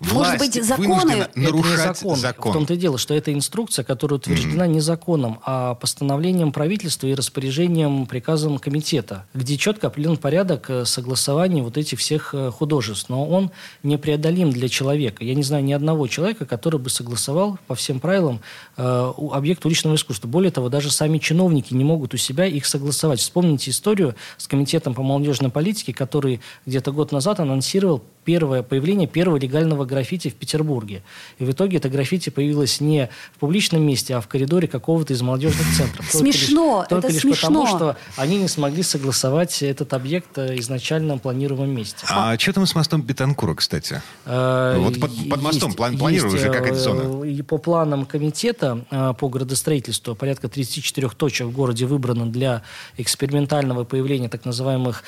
Может 0.00 0.38
быть, 0.38 0.64
законы- 0.64 1.12
Это 1.12 1.30
не 1.38 1.46
нарушать 1.46 1.98
закон. 1.98 2.16
закон. 2.16 2.52
В 2.52 2.54
том-то 2.54 2.74
и 2.74 2.76
дело, 2.76 2.98
что 2.98 3.14
это 3.14 3.32
инструкция, 3.32 3.84
которая 3.84 4.18
утверждена 4.18 4.66
не 4.66 4.80
законом, 4.80 5.40
а 5.44 5.74
постановлением 5.74 6.52
правительства 6.52 7.06
и 7.06 7.14
распоряжением, 7.14 8.06
приказом 8.06 8.58
комитета, 8.58 9.26
где 9.34 9.56
четко 9.56 9.88
определен 9.88 10.16
порядок 10.16 10.70
э, 10.70 10.84
согласования 10.84 11.62
вот 11.62 11.76
этих 11.76 11.98
всех 11.98 12.34
э, 12.34 12.50
художеств. 12.50 13.08
Но 13.08 13.26
он 13.26 13.50
непреодолим 13.82 14.50
для 14.50 14.68
человека. 14.68 15.24
Я 15.24 15.34
не 15.34 15.42
знаю 15.42 15.64
ни 15.64 15.72
одного 15.72 16.06
человека, 16.06 16.46
который 16.46 16.78
бы 16.78 16.90
согласовал 16.90 17.58
по 17.66 17.74
всем 17.74 18.00
правилам 18.00 18.40
э, 18.76 19.12
объект 19.32 19.64
уличного 19.66 19.96
искусства. 19.96 20.28
Более 20.28 20.50
того, 20.50 20.68
даже 20.68 20.90
сами 20.90 21.18
чиновники 21.18 21.74
не 21.74 21.84
могут 21.84 22.14
у 22.14 22.16
себя 22.16 22.46
их 22.46 22.66
согласовать. 22.66 23.20
Вспомните 23.20 23.70
историю 23.70 24.14
с 24.36 24.46
комитетом 24.46 24.94
по 24.94 25.02
молодежной 25.02 25.50
политике, 25.50 25.92
который 25.92 26.40
где-то 26.66 26.92
год 26.92 27.12
назад 27.12 27.40
анонсировал 27.40 28.02
первое 28.28 28.62
появление 28.62 29.08
первого 29.08 29.38
легального 29.38 29.86
граффити 29.86 30.28
в 30.28 30.34
Петербурге. 30.34 31.02
И 31.38 31.44
в 31.46 31.50
итоге 31.50 31.78
это 31.78 31.88
граффити 31.88 32.28
появилось 32.28 32.78
не 32.78 33.08
в 33.34 33.38
публичном 33.38 33.80
месте, 33.86 34.14
а 34.16 34.20
в 34.20 34.28
коридоре 34.28 34.68
какого-то 34.68 35.14
из 35.14 35.22
молодежных 35.22 35.66
центров. 35.74 36.12
Только 36.12 36.18
Смешно, 36.18 36.80
лишь- 36.80 36.88
только 36.90 37.06
это 37.06 37.14
лишь 37.14 37.22
смешно. 37.22 37.48
потому, 37.64 37.66
что 37.66 37.96
они 38.16 38.36
не 38.36 38.48
смогли 38.48 38.82
согласовать 38.82 39.62
этот 39.62 39.94
объект 39.94 40.36
э, 40.36 40.58
изначально 40.58 41.16
планируемом 41.16 41.70
месте. 41.70 42.04
А 42.10 42.36
что 42.38 42.52
там 42.52 42.66
с 42.66 42.74
мостом 42.74 43.00
Бетанкура, 43.00 43.54
кстати? 43.54 44.02
Э, 44.26 44.76
Вот 44.78 45.00
под- 45.00 45.28
под 45.30 45.40
мостом 45.42 45.72
план- 45.72 45.96
планируют 45.96 46.38
же 46.38 46.48
э, 46.48 46.52
какая-то 46.52 46.78
зона. 46.78 47.24
И 47.24 47.40
по 47.40 47.56
планам 47.56 48.04
комитета 48.04 48.84
э, 48.90 49.14
по 49.18 49.30
градостроительству 49.30 50.14
порядка 50.14 50.48
34 50.50 51.08
точек 51.16 51.46
в 51.46 51.52
городе 51.52 51.86
выбрано 51.86 52.26
для 52.26 52.60
экспериментального 52.98 53.84
появления 53.84 54.28
так 54.28 54.44
называемых 54.44 55.02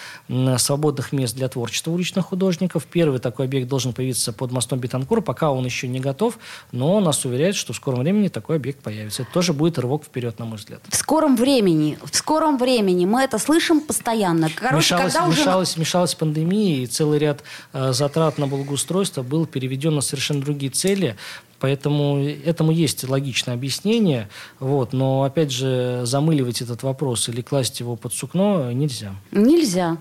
свободных 0.56 1.12
мест 1.12 1.36
для 1.36 1.48
творчества 1.48 1.90
уличных 1.90 2.24
художников. 2.24 2.86
Первый 2.86 3.09
такой 3.18 3.46
объект 3.46 3.68
должен 3.68 3.92
появиться 3.92 4.32
под 4.32 4.52
мостом 4.52 4.78
Бетанкур. 4.78 5.22
Пока 5.22 5.50
он 5.50 5.64
еще 5.64 5.88
не 5.88 6.00
готов, 6.00 6.38
но 6.72 7.00
нас 7.00 7.24
уверяют, 7.24 7.56
что 7.56 7.72
в 7.72 7.76
скором 7.76 8.00
времени 8.00 8.28
такой 8.28 8.56
объект 8.56 8.82
появится. 8.82 9.22
Это 9.22 9.32
тоже 9.32 9.52
будет 9.52 9.78
рывок 9.78 10.04
вперед, 10.04 10.38
на 10.38 10.44
мой 10.44 10.58
взгляд. 10.58 10.80
В 10.88 10.96
скором 10.96 11.36
времени, 11.36 11.98
в 12.04 12.14
скором 12.14 12.58
времени 12.58 13.06
мы 13.06 13.22
это 13.22 13.38
слышим 13.38 13.80
постоянно. 13.80 14.48
Короче, 14.54 14.94
мешалась, 14.94 15.12
когда 15.12 15.28
уже... 15.28 15.40
мешалась, 15.40 15.76
мешалась 15.76 16.14
пандемия, 16.14 16.82
и 16.82 16.86
целый 16.86 17.18
ряд 17.18 17.42
э, 17.72 17.92
затрат 17.92 18.38
на 18.38 18.46
благоустройство 18.46 19.22
был 19.22 19.46
переведен 19.46 19.94
на 19.94 20.00
совершенно 20.00 20.40
другие 20.40 20.70
цели. 20.70 21.16
Поэтому 21.60 22.24
этому 22.24 22.72
есть 22.72 23.06
логичное 23.06 23.54
объяснение. 23.54 24.28
Вот, 24.58 24.94
но, 24.94 25.24
опять 25.24 25.52
же, 25.52 26.00
замыливать 26.04 26.62
этот 26.62 26.82
вопрос 26.82 27.28
или 27.28 27.42
класть 27.42 27.80
его 27.80 27.96
под 27.96 28.14
сукно 28.14 28.72
нельзя. 28.72 29.14
Нельзя. 29.30 29.98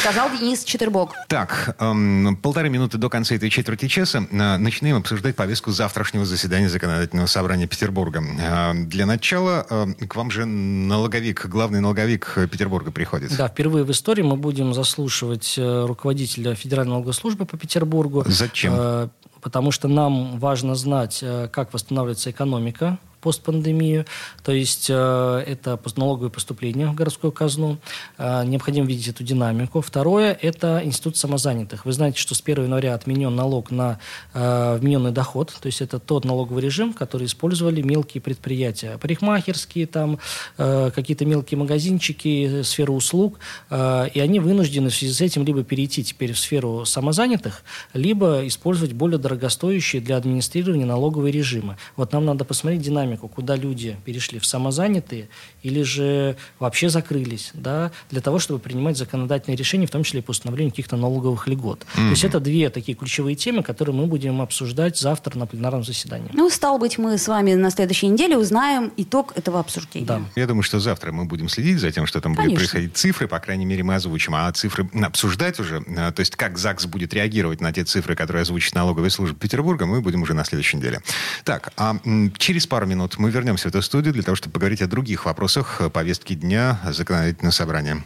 Сказал 0.00 0.30
Денис 0.30 0.64
Четербок. 0.64 1.12
Так, 1.28 1.76
эм, 1.78 2.38
полторы 2.40 2.70
минуты 2.70 2.96
до 2.96 3.10
конца 3.10 3.34
этой 3.34 3.50
четверти 3.50 3.86
часа 3.86 4.26
э, 4.30 4.56
начинаем 4.56 4.96
обсуждать 4.96 5.36
повестку 5.36 5.72
завтрашнего 5.72 6.24
заседания 6.24 6.70
Законодательного 6.70 7.26
собрания 7.26 7.66
Петербурга. 7.66 8.22
Э, 8.40 8.72
для 8.74 9.04
начала 9.04 9.66
э, 9.68 10.06
к 10.06 10.16
вам 10.16 10.30
же 10.30 10.46
налоговик, 10.46 11.44
главный 11.46 11.80
налоговик 11.80 12.32
Петербурга 12.50 12.90
приходит. 12.90 13.36
Да, 13.36 13.48
впервые 13.48 13.84
в 13.84 13.90
истории 13.90 14.22
мы 14.22 14.36
будем 14.36 14.72
заслушивать 14.72 15.56
э, 15.58 15.84
руководителя 15.86 16.54
Федеральной 16.54 16.92
налоговой 16.92 17.14
службы 17.14 17.44
по 17.44 17.58
Петербургу. 17.58 18.24
Зачем? 18.26 18.72
Э, 18.74 19.08
Потому 19.42 19.70
что 19.70 19.88
нам 19.88 20.38
важно 20.38 20.74
знать, 20.74 21.20
э, 21.22 21.48
как 21.50 21.72
восстанавливается 21.72 22.30
экономика 22.30 22.98
постпандемию, 23.20 24.06
то 24.42 24.52
есть 24.52 24.88
э, 24.88 25.44
это 25.46 25.78
налоговые 25.96 26.30
поступления 26.30 26.86
в 26.86 26.94
городскую 26.94 27.32
казну, 27.32 27.78
Э, 28.18 28.44
необходимо 28.44 28.86
видеть 28.86 29.08
эту 29.08 29.24
динамику. 29.24 29.80
Второе– 29.80 30.36
это 30.42 30.82
институт 30.84 31.16
самозанятых. 31.16 31.86
Вы 31.86 31.92
знаете, 31.92 32.18
что 32.18 32.34
с 32.34 32.42
1 32.42 32.64
января 32.64 32.94
отменен 32.94 33.34
налог 33.34 33.70
на 33.70 33.98
э, 34.34 34.78
вмененный 34.80 35.12
доход, 35.12 35.54
то 35.60 35.66
есть 35.66 35.80
это 35.80 35.98
тот 35.98 36.24
налоговый 36.24 36.62
режим, 36.62 36.92
который 36.92 37.26
использовали 37.26 37.82
мелкие 37.82 38.20
предприятия, 38.20 38.98
парикмахерские, 38.98 39.86
там, 39.86 40.18
э, 40.58 40.90
какие-то 40.94 41.24
мелкие 41.24 41.58
магазинчики, 41.58 42.62
сферу 42.62 42.94
услуг, 42.94 43.38
и 43.70 44.20
они 44.20 44.40
вынуждены 44.40 44.90
в 44.90 44.94
связи 44.94 45.12
с 45.12 45.20
этим 45.20 45.44
либо 45.44 45.62
перейти 45.62 46.04
теперь 46.04 46.32
в 46.32 46.38
сферу 46.38 46.84
самозанятых, 46.84 47.62
либо 47.94 48.46
использовать 48.46 48.92
более 48.92 49.18
дорогостоящие 49.18 50.02
для 50.02 50.16
администрирования 50.16 50.86
налоговые 50.86 51.32
режимы. 51.32 51.76
Вот 51.96 52.12
нам 52.12 52.24
надо 52.24 52.44
посмотреть 52.44 52.82
динамику, 52.82 53.09
куда 53.16 53.56
люди 53.56 53.96
перешли 54.04 54.38
в 54.38 54.46
самозанятые 54.46 55.28
или 55.62 55.82
же 55.82 56.36
вообще 56.58 56.88
закрылись, 56.88 57.50
да, 57.54 57.92
для 58.10 58.20
того, 58.20 58.38
чтобы 58.38 58.60
принимать 58.60 58.96
законодательные 58.96 59.56
решения, 59.56 59.86
в 59.86 59.90
том 59.90 60.04
числе 60.04 60.20
и 60.20 60.22
по 60.22 60.30
установлению 60.30 60.72
каких-то 60.72 60.96
налоговых 60.96 61.46
льгот. 61.48 61.86
То 61.94 62.02
есть 62.02 62.24
это 62.24 62.40
две 62.40 62.70
такие 62.70 62.96
ключевые 62.96 63.36
темы, 63.36 63.62
которые 63.62 63.94
мы 63.94 64.06
будем 64.06 64.40
обсуждать 64.40 64.98
завтра 64.98 65.38
на 65.38 65.46
пленарном 65.46 65.84
заседании. 65.84 66.30
Ну, 66.32 66.50
стало 66.50 66.78
быть, 66.78 66.98
мы 66.98 67.18
с 67.18 67.28
вами 67.28 67.54
на 67.54 67.70
следующей 67.70 68.08
неделе 68.08 68.36
узнаем 68.36 68.92
итог 68.96 69.36
этого 69.36 69.60
обсуждения. 69.60 70.06
Да. 70.06 70.22
Я 70.36 70.46
думаю, 70.46 70.62
что 70.62 70.80
завтра 70.80 71.12
мы 71.12 71.24
будем 71.24 71.48
следить 71.48 71.80
за 71.80 71.90
тем, 71.90 72.06
что 72.06 72.20
там 72.20 72.32
будет 72.32 72.44
Конечно. 72.44 72.58
происходить. 72.58 72.96
Цифры, 72.96 73.28
по 73.28 73.38
крайней 73.38 73.64
мере, 73.64 73.82
мы 73.82 73.94
озвучим. 73.94 74.34
А 74.34 74.50
цифры 74.52 74.88
обсуждать 75.02 75.58
уже, 75.60 75.82
э, 75.86 76.12
то 76.12 76.20
есть 76.20 76.36
как 76.36 76.58
ЗАГС 76.58 76.86
будет 76.86 77.14
реагировать 77.14 77.60
на 77.60 77.72
те 77.72 77.84
цифры, 77.84 78.14
которые 78.14 78.42
озвучит 78.42 78.74
налоговая 78.74 79.10
служба 79.10 79.38
Петербурга, 79.38 79.86
мы 79.86 80.00
будем 80.00 80.22
уже 80.22 80.34
на 80.34 80.44
следующей 80.44 80.76
неделе. 80.76 81.00
Так, 81.44 81.72
а 81.76 81.96
через 82.38 82.66
пару 82.66 82.86
минут 82.86 82.99
мы 83.18 83.30
вернемся 83.30 83.68
в 83.68 83.70
эту 83.70 83.82
студию 83.82 84.12
для 84.12 84.22
того, 84.22 84.36
чтобы 84.36 84.52
поговорить 84.54 84.82
о 84.82 84.86
других 84.86 85.24
вопросах 85.24 85.80
э, 85.80 85.90
повестки 85.90 86.34
дня 86.34 86.78
законодательного 86.84 87.52
собрания. 87.52 88.04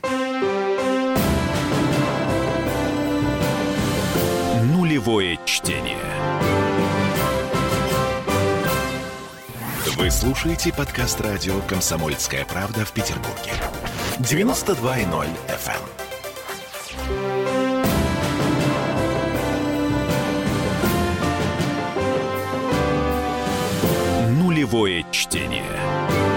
Нулевое 4.62 5.38
чтение. 5.44 5.98
Вы 9.96 10.11
слушаете 10.11 10.72
подкаст 10.72 11.20
радио 11.20 11.61
«Комсомольская 11.68 12.44
правда» 12.44 12.85
в 12.85 12.92
Петербурге. 12.92 13.52
92.0 14.18 15.28
FM. 15.48 16.13
Нулевое 24.64 25.05
чтение. 25.11 26.34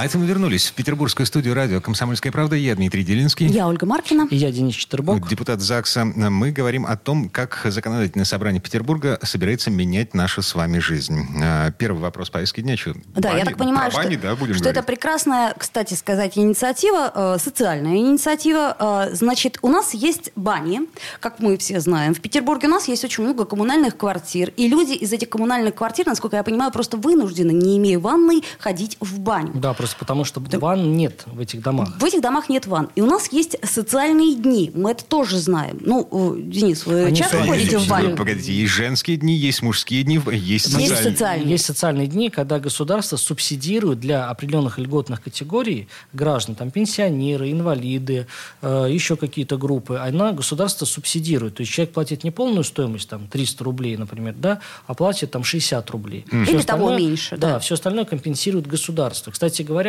А 0.00 0.06
это 0.06 0.16
мы 0.16 0.24
вернулись 0.24 0.66
в 0.68 0.72
петербургскую 0.72 1.26
студию 1.26 1.52
радио 1.52 1.78
«Комсомольская 1.82 2.32
правда». 2.32 2.56
Я 2.56 2.74
Дмитрий 2.74 3.04
Делинский. 3.04 3.48
Я 3.48 3.68
Ольга 3.68 3.84
Маркина. 3.84 4.26
И 4.30 4.36
я, 4.36 4.50
Денис 4.50 4.74
Четербок. 4.74 5.28
Депутат 5.28 5.60
ЗАГСа. 5.60 6.06
Мы 6.06 6.52
говорим 6.52 6.86
о 6.86 6.96
том, 6.96 7.28
как 7.28 7.60
законодательное 7.66 8.24
собрание 8.24 8.62
Петербурга 8.62 9.18
собирается 9.22 9.70
менять 9.70 10.14
нашу 10.14 10.40
с 10.40 10.54
вами 10.54 10.78
жизнь. 10.78 11.20
А, 11.42 11.70
Первый 11.72 12.00
вопрос 12.00 12.30
повестки 12.30 12.62
дня. 12.62 12.78
Что, 12.78 12.94
Да, 13.14 13.28
я 13.28 13.34
бани? 13.34 13.44
так 13.44 13.58
понимаю, 13.58 13.90
Про 13.90 14.04
бани, 14.04 14.14
что, 14.14 14.22
да, 14.22 14.36
будем 14.36 14.54
что 14.54 14.62
говорить? 14.64 14.78
это 14.78 14.86
прекрасная, 14.86 15.52
кстати 15.58 15.92
сказать, 15.92 16.38
инициатива, 16.38 17.12
э, 17.14 17.38
социальная 17.38 17.98
инициатива. 17.98 18.74
Э, 19.10 19.14
значит, 19.14 19.58
у 19.60 19.68
нас 19.68 19.92
есть 19.92 20.32
бани, 20.34 20.80
как 21.20 21.40
мы 21.40 21.58
все 21.58 21.78
знаем. 21.78 22.14
В 22.14 22.22
Петербурге 22.22 22.68
у 22.68 22.70
нас 22.70 22.88
есть 22.88 23.04
очень 23.04 23.22
много 23.22 23.44
коммунальных 23.44 23.98
квартир, 23.98 24.50
и 24.56 24.66
люди 24.66 24.92
из 24.92 25.12
этих 25.12 25.28
коммунальных 25.28 25.74
квартир, 25.74 26.06
насколько 26.06 26.38
я 26.38 26.42
понимаю, 26.42 26.72
просто 26.72 26.96
вынуждены, 26.96 27.50
не 27.50 27.76
имея 27.76 27.98
ванной, 27.98 28.42
ходить 28.58 28.96
в 29.00 29.18
баню. 29.18 29.52
Да, 29.52 29.74
просто 29.74 29.89
есть 29.90 29.98
потому 29.98 30.24
что 30.24 30.40
ванн 30.40 30.96
нет 30.96 31.24
в 31.26 31.40
этих 31.40 31.62
домах. 31.62 31.88
В 31.98 32.04
этих 32.04 32.20
домах 32.20 32.48
нет 32.48 32.66
ванн. 32.66 32.88
И 32.94 33.00
у 33.02 33.06
нас 33.06 33.32
есть 33.32 33.56
социальные 33.62 34.36
дни. 34.36 34.70
Мы 34.74 34.92
это 34.92 35.04
тоже 35.04 35.38
знаем. 35.38 35.78
Ну, 35.80 36.08
э, 36.10 36.40
Денис, 36.42 36.86
вы 36.86 37.04
Они 37.04 37.16
часто 37.16 37.36
социальные. 37.38 37.58
ходите 37.58 37.78
в 37.78 37.88
баню? 37.88 38.16
Погодите, 38.16 38.52
есть 38.52 38.72
женские 38.72 39.16
дни, 39.16 39.34
есть 39.34 39.62
мужские 39.62 40.02
дни, 40.04 40.20
есть 40.32 40.66
Есть 40.68 40.70
социальные. 40.72 41.12
социальные. 41.12 41.50
Есть 41.50 41.64
социальные 41.64 42.06
дни, 42.06 42.30
когда 42.30 42.58
государство 42.58 43.16
субсидирует 43.16 44.00
для 44.00 44.28
определенных 44.28 44.78
льготных 44.78 45.22
категорий 45.22 45.88
граждан, 46.12 46.54
там 46.54 46.70
пенсионеры, 46.70 47.50
инвалиды, 47.50 48.26
э, 48.62 48.86
еще 48.90 49.16
какие-то 49.16 49.56
группы, 49.56 49.96
она 49.96 50.32
государство 50.32 50.86
субсидирует. 50.86 51.56
То 51.56 51.62
есть 51.62 51.72
человек 51.72 51.92
платит 51.94 52.24
не 52.24 52.30
полную 52.30 52.64
стоимость, 52.64 53.08
там 53.08 53.26
300 53.28 53.64
рублей, 53.64 53.96
например, 53.96 54.34
да, 54.38 54.60
а 54.86 54.94
платит 54.94 55.30
там 55.30 55.44
60 55.44 55.90
рублей. 55.90 56.24
Всё 56.28 56.42
Или 56.42 56.62
того 56.62 56.96
меньше, 56.96 57.36
да. 57.36 57.50
Да, 57.54 57.58
все 57.58 57.74
остальное 57.74 58.04
компенсирует 58.04 58.66
государство. 58.66 59.30
Кстати 59.30 59.62
говоря, 59.62 59.79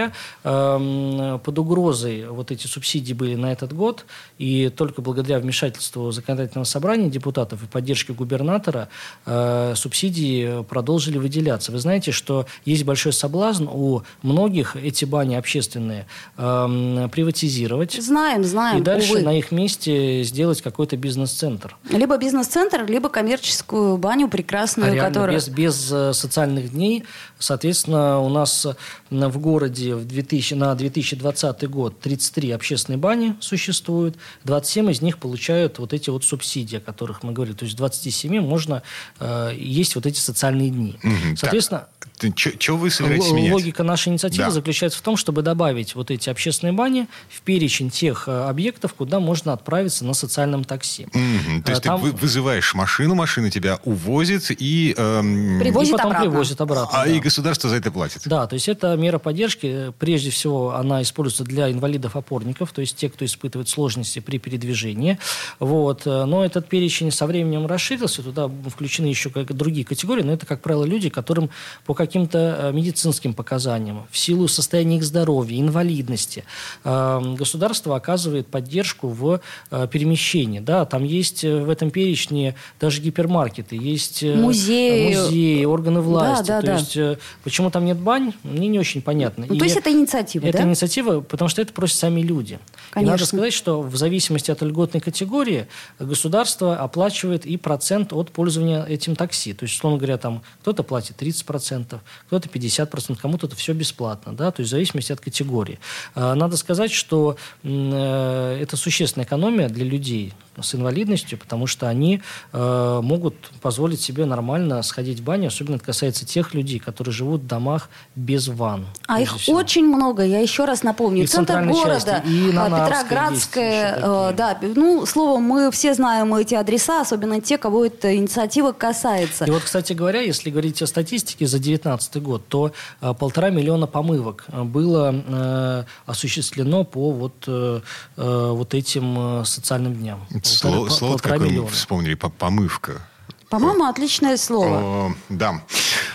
эм, 0.43 1.39
под 1.39 1.59
угрозой 1.59 2.27
вот 2.27 2.51
эти 2.51 2.67
субсидии 2.67 3.13
были 3.13 3.35
на 3.35 3.51
этот 3.51 3.73
год, 3.73 4.05
и 4.37 4.69
только 4.69 5.01
благодаря 5.01 5.39
вмешательству 5.39 6.11
законодательного 6.11 6.65
собрания 6.65 7.09
депутатов 7.09 7.63
и 7.63 7.67
поддержке 7.67 8.13
губернатора 8.13 8.89
э, 9.25 9.73
субсидии 9.75 10.63
продолжили 10.63 11.17
выделяться. 11.17 11.71
Вы 11.71 11.79
знаете, 11.79 12.11
что 12.11 12.45
есть 12.65 12.83
большой 12.83 13.13
соблазн 13.13 13.67
у 13.71 14.03
многих 14.21 14.75
эти 14.75 15.05
бани 15.05 15.35
общественные 15.35 16.07
эм, 16.37 17.09
приватизировать 17.09 17.93
Знаем, 17.93 18.43
знаем. 18.43 18.79
и 18.79 18.81
дальше 18.81 19.13
увы. 19.13 19.21
на 19.21 19.37
их 19.37 19.51
месте 19.51 20.23
сделать 20.23 20.61
какой-то 20.61 20.97
бизнес-центр. 20.97 21.75
Либо 21.89 22.17
бизнес-центр, 22.17 22.85
либо 22.85 23.09
коммерческую 23.09 23.97
баню 23.97 24.27
прекрасную, 24.27 24.93
А 24.93 25.05
которая... 25.07 25.35
без, 25.35 25.49
без 25.49 25.91
э, 25.91 26.13
социальных 26.13 26.71
дней, 26.71 27.03
соответственно, 27.39 28.19
у 28.19 28.29
нас 28.29 28.67
в 29.09 29.37
городе 29.39 29.80
в 29.89 30.05
2000, 30.05 30.53
на 30.55 30.75
2020 30.75 31.69
год 31.69 31.99
33 31.99 32.51
общественные 32.51 32.97
бани 32.97 33.35
существуют, 33.39 34.15
27 34.43 34.91
из 34.91 35.01
них 35.01 35.17
получают 35.17 35.79
вот 35.79 35.93
эти 35.93 36.09
вот 36.09 36.23
субсидии, 36.23 36.77
о 36.77 36.79
которых 36.79 37.23
мы 37.23 37.33
говорили. 37.33 37.55
То 37.55 37.65
есть 37.65 37.75
в 37.75 37.77
27 37.77 38.39
можно 38.41 38.83
э, 39.19 39.51
есть 39.57 39.95
вот 39.95 40.05
эти 40.05 40.19
социальные 40.19 40.69
дни. 40.69 40.97
Мгм, 41.03 41.37
Соответственно, 41.37 41.87
Что 42.35 42.77
вы 42.77 42.89
собираетесь 42.91 43.27
Л- 43.29 43.35
менять? 43.35 43.53
Логика 43.53 43.83
нашей 43.83 44.09
инициативы 44.09 44.45
Да. 44.45 44.51
заключается 44.51 44.99
в 44.99 45.01
том, 45.01 45.17
чтобы 45.17 45.41
добавить 45.41 45.95
вот 45.95 46.11
эти 46.11 46.29
общественные 46.29 46.73
бани 46.73 47.07
в 47.29 47.41
перечень 47.41 47.89
тех 47.89 48.27
э, 48.27 48.43
объектов, 48.47 48.93
куда 48.93 49.19
можно 49.19 49.53
отправиться 49.53 50.05
на 50.05 50.13
социальном 50.13 50.63
такси. 50.63 51.07
Мгм, 51.13 51.63
То 51.63 51.71
Э, 51.71 51.73
есть 51.73 51.83
там- 51.83 51.99
ты 51.99 52.07
вы- 52.07 52.11
вызываешь 52.11 52.73
машину, 52.75 53.15
машина 53.15 53.49
тебя 53.49 53.79
увозит 53.85 54.51
и... 54.51 54.93
эм, 54.97 55.59
Привозит 55.59 55.89
и 55.89 55.97
потом 55.97 56.07
обратно. 56.11 56.29
привозит 56.29 56.61
обратно. 56.61 56.99
а 57.01 57.05
да. 57.05 57.11
и 57.11 57.19
государство 57.19 57.69
за 57.69 57.77
это 57.77 57.91
платит. 57.91 58.21
Да, 58.25 58.45
то 58.47 58.53
есть 58.55 58.67
это 58.69 58.95
мера 58.95 59.17
поддержки. 59.19 59.91
Прежде 59.99 60.29
всего, 60.29 60.75
она 60.75 61.01
используется 61.01 61.43
для 61.43 61.71
инвалидов-опорников, 61.71 62.71
то 62.71 62.81
есть 62.81 62.95
те, 62.97 63.09
кто 63.09 63.25
испытывает 63.25 63.69
сложности 63.69 64.19
при 64.19 64.37
передвижении. 64.37 65.17
Вот. 65.59 66.03
э, 66.05 66.25
Но 66.25 66.45
этот 66.45 66.69
перечень 66.69 67.11
со 67.11 67.25
временем 67.25 67.65
расширился, 67.67 68.21
туда 68.23 68.47
включены 68.69 69.07
еще 69.07 69.29
как 69.29 69.53
другие 69.55 69.85
категории, 69.85 70.21
но 70.23 70.33
это, 70.33 70.45
как 70.45 70.61
правило, 70.61 70.83
люди, 70.85 71.09
которым 71.09 71.49
по 71.85 71.93
каким-то 72.11 72.57
э, 72.59 72.71
медицинским 72.73 73.33
показаниям, 73.33 74.05
в 74.11 74.17
силу 74.17 74.49
состояния 74.49 74.97
их 74.97 75.03
здоровья, 75.05 75.57
инвалидности, 75.61 76.43
э, 76.83 77.35
государство 77.37 77.95
оказывает 77.95 78.47
поддержку 78.47 79.07
в 79.07 79.39
э, 79.71 79.87
перемещении. 79.89 80.59
Да, 80.59 80.83
там 80.83 81.05
есть 81.05 81.45
э, 81.45 81.63
в 81.63 81.69
этом 81.69 81.89
перечне 81.89 82.55
даже 82.81 83.01
гипермаркеты, 83.01 83.77
есть 83.77 84.23
Музеи. 84.23 85.15
музеи, 85.15 85.63
органы 85.63 86.01
власти. 86.01 86.47
да, 86.47 86.59
то 86.59 86.67
да. 86.67 86.77
есть 86.77 86.97
почему 87.45 87.71
там 87.71 87.85
нет 87.85 87.97
бань, 87.97 88.33
мне 88.43 88.67
не 88.67 88.77
очень 88.77 89.01
понятно. 89.01 89.45
Ну, 89.47 89.55
то 89.55 89.63
И 89.63 89.67
есть 89.67 89.77
это 89.77 89.89
инициатива, 89.89 90.45
это 90.45 90.57
да? 90.57 90.63
инициатива, 90.65 91.21
потому 91.21 91.47
что 91.47 91.61
это 91.61 91.71
просят 91.71 91.97
сами 91.97 92.19
люди. 92.19 92.55
И 92.55 92.93
Конечно. 92.93 93.11
надо 93.13 93.25
сказать, 93.25 93.53
что 93.53 93.81
в 93.81 93.95
зависимости 93.95 94.51
от 94.51 94.61
льготной 94.61 94.99
категории 94.99 95.67
государство 95.97 96.75
оплачивает 96.75 97.45
и 97.45 97.55
процент 97.55 98.11
от 98.11 98.31
пользования 98.31 98.83
этим 98.83 99.15
такси. 99.15 99.53
То 99.53 99.63
есть, 99.63 99.75
условно 99.75 99.97
говоря, 99.97 100.17
там 100.17 100.41
кто-то 100.61 100.83
платит 100.83 101.21
30%, 101.21 102.00
кто-то 102.27 102.49
50%, 102.49 103.17
кому-то 103.19 103.47
это 103.47 103.55
все 103.55 103.73
бесплатно. 103.73 104.33
Да? 104.33 104.51
То 104.51 104.61
есть 104.61 104.69
в 104.69 104.71
зависимости 104.71 105.11
от 105.11 105.19
категории. 105.19 105.79
А, 106.15 106.35
Надо 106.35 106.57
сказать, 106.57 106.91
что 106.91 107.37
э, 107.63 108.57
это 108.61 108.77
существенная 108.77 109.25
экономия 109.25 109.69
для 109.69 109.85
людей 109.85 110.33
с 110.59 110.75
инвалидностью, 110.75 111.37
потому 111.37 111.67
что 111.67 111.87
они 111.87 112.21
э, 112.51 112.99
могут 113.03 113.35
позволить 113.61 114.01
себе 114.01 114.25
нормально 114.25 114.81
сходить 114.83 115.19
в 115.19 115.23
баню, 115.23 115.47
особенно 115.47 115.75
это 115.75 115.85
касается 115.85 116.25
тех 116.25 116.53
людей, 116.53 116.79
которые 116.79 117.13
живут 117.13 117.41
в 117.41 117.47
домах 117.47 117.89
без 118.15 118.47
ванн. 118.47 118.85
А 119.07 119.21
их 119.21 119.37
всего. 119.37 119.57
очень 119.57 119.85
много, 119.85 120.23
я 120.23 120.39
еще 120.39 120.65
раз 120.65 120.83
напомню. 120.83 121.23
И 121.23 121.27
Центр 121.27 121.63
города, 121.65 121.99
части, 121.99 122.27
и 122.27 122.51
Нарвской 122.51 122.85
Петроградская, 122.85 123.95
э, 123.97 124.33
да, 124.35 124.57
ну, 124.61 125.05
словом, 125.05 125.43
мы 125.43 125.71
все 125.71 125.93
знаем 125.93 126.33
эти 126.35 126.55
адреса, 126.55 127.01
особенно 127.01 127.39
те, 127.41 127.57
кого 127.57 127.85
эта 127.85 128.15
инициатива 128.15 128.71
касается. 128.71 129.45
И 129.45 129.51
вот, 129.51 129.63
кстати 129.63 129.93
говоря, 129.93 130.21
если 130.21 130.49
говорить 130.49 130.81
о 130.81 130.87
статистике 130.87 131.47
за 131.47 131.57
2019 131.57 132.21
год, 132.21 132.47
то 132.47 132.71
э, 133.01 133.13
полтора 133.13 133.49
миллиона 133.49 133.87
помывок 133.87 134.45
э, 134.47 134.63
было 134.63 135.13
э, 135.13 135.83
осуществлено 136.05 136.83
по 136.83 137.11
вот, 137.11 137.33
э, 137.47 137.81
э, 138.17 138.49
вот 138.51 138.73
этим 138.73 139.41
э, 139.41 139.45
социальным 139.45 139.95
дням. 139.95 140.25
Слово, 140.43 140.75
Полтора- 140.87 140.97
слово 140.97 141.11
полтора 141.13 141.33
какое 141.35 141.49
миллиона. 141.49 141.69
вспомнили, 141.69 142.13
по- 142.15 142.29
помывка. 142.29 143.01
По-моему, 143.49 143.85
отличное 143.85 144.37
слово. 144.37 144.77
О, 145.09 145.13
да. 145.29 145.61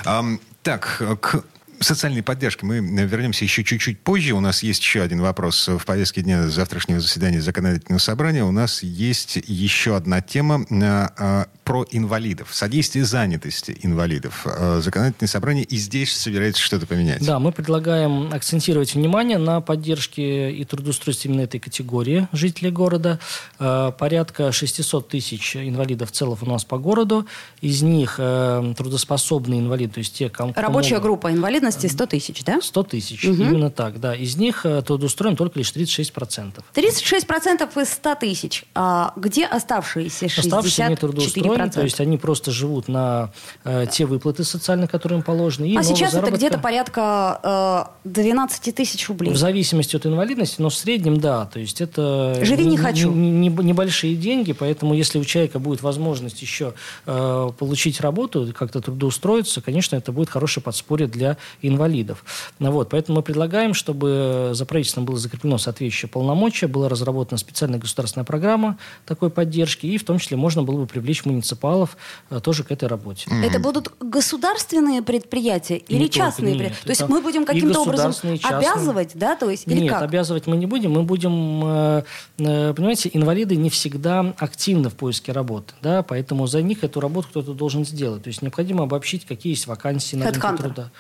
Ам, 0.05 0.41
так, 0.62 1.03
к 1.21 1.45
социальной 1.81 2.23
поддержке 2.23 2.67
мы 2.67 2.77
э, 2.77 3.07
вернемся 3.07 3.45
еще 3.45 3.65
чуть-чуть 3.65 4.01
позже. 4.01 4.33
У 4.33 4.41
нас 4.41 4.62
есть 4.62 4.83
еще 4.83 5.03
один 5.03 5.21
вопрос 5.21 5.69
в 5.69 5.85
повестке 5.85 6.23
дня 6.23 6.49
завтрашнего 6.49 7.01
заседания 7.01 7.41
законодательного 7.41 7.99
собрания. 7.99 8.45
У 8.45 8.51
нас 8.51 8.83
есть 8.83 9.39
еще 9.47 9.97
одна 9.97 10.21
тема 10.21 10.65
э, 10.71 11.09
э, 11.19 11.45
про 11.65 11.85
инвалидов. 11.91 12.49
Содействие 12.53 13.05
занятости 13.05 13.77
инвалидов. 13.83 14.47
Законодательное 14.79 15.29
собрание 15.29 15.65
и 15.65 15.77
здесь 15.77 16.15
собирается 16.15 16.62
что-то 16.62 16.87
поменять. 16.87 17.25
Да, 17.25 17.39
мы 17.41 17.51
предлагаем 17.51 18.33
акцентировать 18.33 18.95
внимание 18.95 19.39
на 19.39 19.61
поддержке 19.61 20.53
и 20.53 20.65
трудоустройстве 20.65 21.31
именно 21.31 21.43
этой 21.43 21.59
категории 21.59 22.29
жителей 22.33 22.71
города. 22.71 23.19
Порядка 23.59 24.53
600 24.53 25.09
тысяч 25.09 25.57
инвалидов 25.57 26.11
в 26.11 26.12
целом 26.12 26.39
у 26.41 26.47
нас 26.47 26.65
по 26.65 26.79
городу. 26.79 27.27
Из 27.61 27.83
них 27.83 28.17
трудоспособные 28.17 29.61
инвалиды, 29.61 29.95
то 29.95 29.99
есть 29.99 30.15
те, 30.15 30.29
кому... 30.29 30.53
Рабочая 30.55 31.01
группа 31.01 31.33
инвалидности 31.66 31.87
100 31.87 32.07
тысяч, 32.07 32.44
да? 32.44 32.61
100 32.61 32.83
тысяч, 32.85 33.24
именно 33.24 33.70
так, 33.70 34.00
да. 34.00 34.14
Из 34.14 34.37
них 34.37 34.64
э, 34.64 34.83
трудоустроен 34.83 35.37
только 35.37 35.59
лишь 35.59 35.72
36%. 35.72 36.52
36% 36.74 37.83
из 37.83 37.88
100 37.90 38.14
тысяч. 38.16 38.64
А 38.74 39.12
где 39.16 39.46
оставшиеся 39.46 40.26
64%? 40.26 40.38
Оставшиеся 40.40 40.88
не 40.88 40.96
трудоустроены, 40.96 41.70
то 41.70 41.83
есть 41.83 42.00
они 42.00 42.18
просто 42.18 42.50
живут 42.50 42.88
на 42.88 43.31
э, 43.64 43.87
те 43.90 44.07
выплаты 44.07 44.44
социальные, 44.44 44.88
которые 44.88 45.18
им 45.18 45.24
положены. 45.24 45.74
а 45.76 45.83
сейчас 45.83 46.11
это 46.11 46.20
заработка. 46.20 46.37
где-то 46.37 46.59
порядка 46.59 47.88
э, 48.05 48.09
12 48.09 48.74
тысяч 48.74 49.09
рублей. 49.09 49.33
В 49.33 49.37
зависимости 49.37 49.96
от 49.96 50.07
инвалидности, 50.07 50.61
но 50.61 50.68
в 50.70 50.74
среднем, 50.74 51.18
да. 51.18 51.46
То 51.46 51.61
есть 51.61 51.81
это 51.81 52.38
Живи 52.42 52.64
не 52.64 52.76
хочу. 52.76 53.11
не- 53.11 53.31
не- 53.31 53.48
небольшие 53.48 54.14
деньги, 54.14 54.52
поэтому 54.52 54.94
если 54.94 55.18
у 55.18 55.24
человека 55.24 55.59
будет 55.59 55.83
возможность 55.83 56.40
еще 56.42 56.74
э, 57.07 57.50
получить 57.59 58.00
работу, 58.00 58.52
как-то 58.57 58.81
трудоустроиться, 58.81 59.61
конечно, 59.61 59.96
это 59.96 60.12
будет 60.12 60.29
хорошее 60.31 60.62
подспорье 60.62 61.07
для 61.09 61.37
инвалидов. 61.62 62.25
Ну 62.59 62.71
Вот, 62.71 62.90
поэтому 62.90 63.16
мы 63.16 63.23
предлагаем, 63.23 63.75
чтобы 63.75 64.51
за 64.53 64.64
правительством 64.66 65.05
было 65.05 65.19
закреплено 65.19 65.59
соответствующее 65.59 66.09
полномочия, 66.09 66.66
была 66.66 66.88
разработана 66.88 67.38
специальная 67.38 67.79
государственная 67.79 68.25
программа 68.25 68.79
такой 69.05 69.31
поддержки, 69.31 69.87
и 69.87 69.99
в 69.99 70.05
том 70.05 70.19
числе 70.19 70.37
можно 70.37 70.62
было 70.62 70.81
бы 70.81 70.87
привлечь 70.87 71.25
муниципалов 71.25 71.97
э, 72.31 72.40
тоже 72.40 72.64
к 72.64 72.71
этой 72.71 72.88
работе. 72.88 73.31
Это 73.45 73.59
будут 73.59 73.92
государственные 74.01 75.03
предприятия 75.03 75.77
или 75.77 75.99
Не 75.99 76.05
только, 76.07 76.16
частные 76.16 76.55
нет. 76.55 76.59
предприятия? 76.59 76.85
То 76.85 76.90
есть 76.90 77.09
мы 77.09 77.21
будем 77.21 77.45
каким-то 77.45 77.81
образом 77.81 78.12
обязывать, 78.42 79.12
да? 79.14 79.37
То 79.37 79.51
есть, 79.51 79.66
или 79.66 79.81
Нет, 79.81 79.92
как? 79.92 80.03
обязывать 80.03 80.47
мы 80.47 80.57
не 80.57 80.66
будем. 80.66 80.92
Мы 80.92 81.03
будем, 81.03 81.62
э, 81.64 82.03
э, 82.38 82.75
понимаете, 82.75 83.11
инвалиды 83.12 83.57
не 83.57 83.71
всегда 83.71 84.35
активны 84.38 84.90
в 84.90 84.95
поиске 84.95 85.33
работы, 85.33 85.75
да, 85.83 86.03
поэтому 86.03 86.47
за 86.47 86.62
них 86.62 86.85
эту 86.85 87.01
работу 87.01 87.29
кто-то 87.29 87.53
должен 87.53 87.85
сделать. 87.85 88.23
То 88.25 88.29
есть 88.29 88.42
необходимо 88.42 88.85
обобщить, 88.85 89.27
какие 89.27 89.53
есть 89.53 89.66
вакансии 89.66 90.16
на 90.16 90.27
рынке 90.31 90.57
труда. 90.57 90.90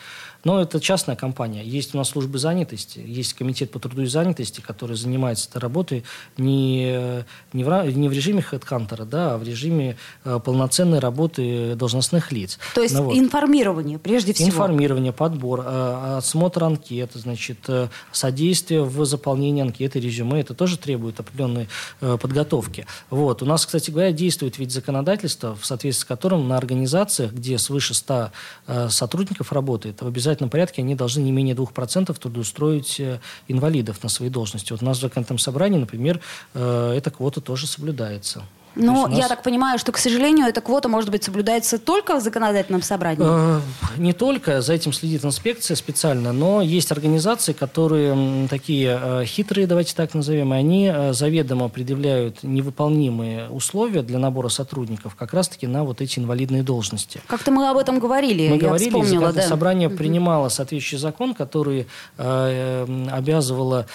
Но 0.46 0.60
это 0.60 0.78
частная 0.78 1.16
компания. 1.16 1.64
Есть 1.64 1.92
у 1.92 1.98
нас 1.98 2.10
службы 2.10 2.38
занятости, 2.38 3.02
есть 3.04 3.34
комитет 3.34 3.72
по 3.72 3.80
труду 3.80 4.02
и 4.02 4.06
занятости, 4.06 4.60
который 4.60 4.96
занимается 4.96 5.48
этой 5.50 5.58
работой 5.58 6.04
не, 6.36 7.24
не, 7.52 7.64
в, 7.64 7.86
не 7.96 8.08
в 8.08 8.12
режиме 8.12 8.42
хедхантера, 8.42 9.04
да, 9.04 9.34
а 9.34 9.38
в 9.38 9.42
режиме 9.42 9.96
э, 10.24 10.38
полноценной 10.38 11.00
работы 11.00 11.74
должностных 11.74 12.30
лиц. 12.30 12.60
То 12.76 12.80
есть 12.80 12.94
Ну 12.94 13.06
вот. 13.06 13.16
информирование, 13.16 13.98
прежде 13.98 14.34
всего. 14.34 14.50
Информирование, 14.50 15.12
подбор, 15.12 15.64
э, 15.66 16.16
осмотр 16.18 16.62
анкет, 16.62 17.10
значит, 17.14 17.58
э, 17.66 17.88
содействие 18.12 18.84
в 18.84 19.04
заполнении 19.04 19.62
анкеты, 19.62 19.98
резюме, 19.98 20.42
это 20.42 20.54
тоже 20.54 20.78
требует 20.78 21.18
определенной 21.18 21.68
э, 22.00 22.18
подготовки. 22.22 22.86
Вот. 23.10 23.42
У 23.42 23.46
нас, 23.46 23.66
кстати 23.66 23.90
говоря, 23.90 24.12
действует 24.12 24.58
ведь 24.58 24.70
законодательство, 24.70 25.56
в 25.56 25.66
соответствии 25.66 26.02
с 26.02 26.04
которым 26.04 26.46
на 26.46 26.56
организациях, 26.56 27.32
где 27.32 27.58
свыше 27.58 27.94
100 27.94 28.30
э, 28.68 28.88
сотрудников 28.90 29.52
работает, 29.52 30.02
в 30.02 30.06
обязательном 30.06 30.35
обязательном 30.36 30.50
порядке 30.50 30.82
они 30.82 30.94
должны 30.94 31.22
не 31.22 31.32
менее 31.32 31.54
2% 31.54 32.18
трудоустроить 32.18 33.00
э, 33.00 33.18
инвалидов 33.48 34.02
на 34.02 34.08
свои 34.08 34.28
должности. 34.28 34.72
Вот 34.72 34.82
у 34.82 34.84
нас 34.84 34.98
в 34.98 35.00
законодательном 35.00 35.38
собрании, 35.38 35.78
например, 35.78 36.20
э, 36.54 36.94
эта 36.96 37.10
квота 37.10 37.40
тоже 37.40 37.66
соблюдается. 37.66 38.42
Но 38.76 39.06
нас... 39.06 39.18
я 39.18 39.28
так 39.28 39.42
понимаю, 39.42 39.78
что, 39.78 39.90
к 39.90 39.98
сожалению, 39.98 40.46
эта 40.46 40.60
квота, 40.60 40.88
может 40.88 41.10
быть, 41.10 41.24
соблюдается 41.24 41.78
только 41.78 42.16
в 42.16 42.22
законодательном 42.22 42.82
собрании? 42.82 43.24
Э, 43.26 43.60
не 43.96 44.12
только. 44.12 44.60
За 44.60 44.74
этим 44.74 44.92
следит 44.92 45.24
инспекция 45.24 45.76
специально. 45.76 46.32
Но 46.32 46.60
есть 46.62 46.92
организации, 46.92 47.52
которые 47.52 48.48
такие 48.48 48.98
э, 49.02 49.24
хитрые, 49.24 49.66
давайте 49.66 49.94
так 49.94 50.14
назовем, 50.14 50.52
и 50.54 50.56
они 50.56 50.90
э, 50.92 51.12
заведомо 51.12 51.68
предъявляют 51.68 52.42
невыполнимые 52.42 53.48
условия 53.48 54.02
для 54.02 54.18
набора 54.18 54.48
сотрудников 54.48 55.14
как 55.14 55.32
раз-таки 55.32 55.66
на 55.66 55.84
вот 55.84 56.00
эти 56.00 56.18
инвалидные 56.18 56.62
должности. 56.62 57.20
Как-то 57.26 57.50
мы 57.50 57.68
об 57.68 57.78
этом 57.78 57.98
говорили. 57.98 58.48
Мы 58.48 58.56
я 58.56 58.60
говорили, 58.60 58.90
вспомнила, 58.90 59.32
да. 59.32 59.42
собрание 59.42 59.88
угу. 59.88 59.96
принимало 59.96 60.48
соответствующий 60.48 60.98
закон, 60.98 61.34
который 61.34 61.86
э, 62.18 63.06
обязывало 63.10 63.86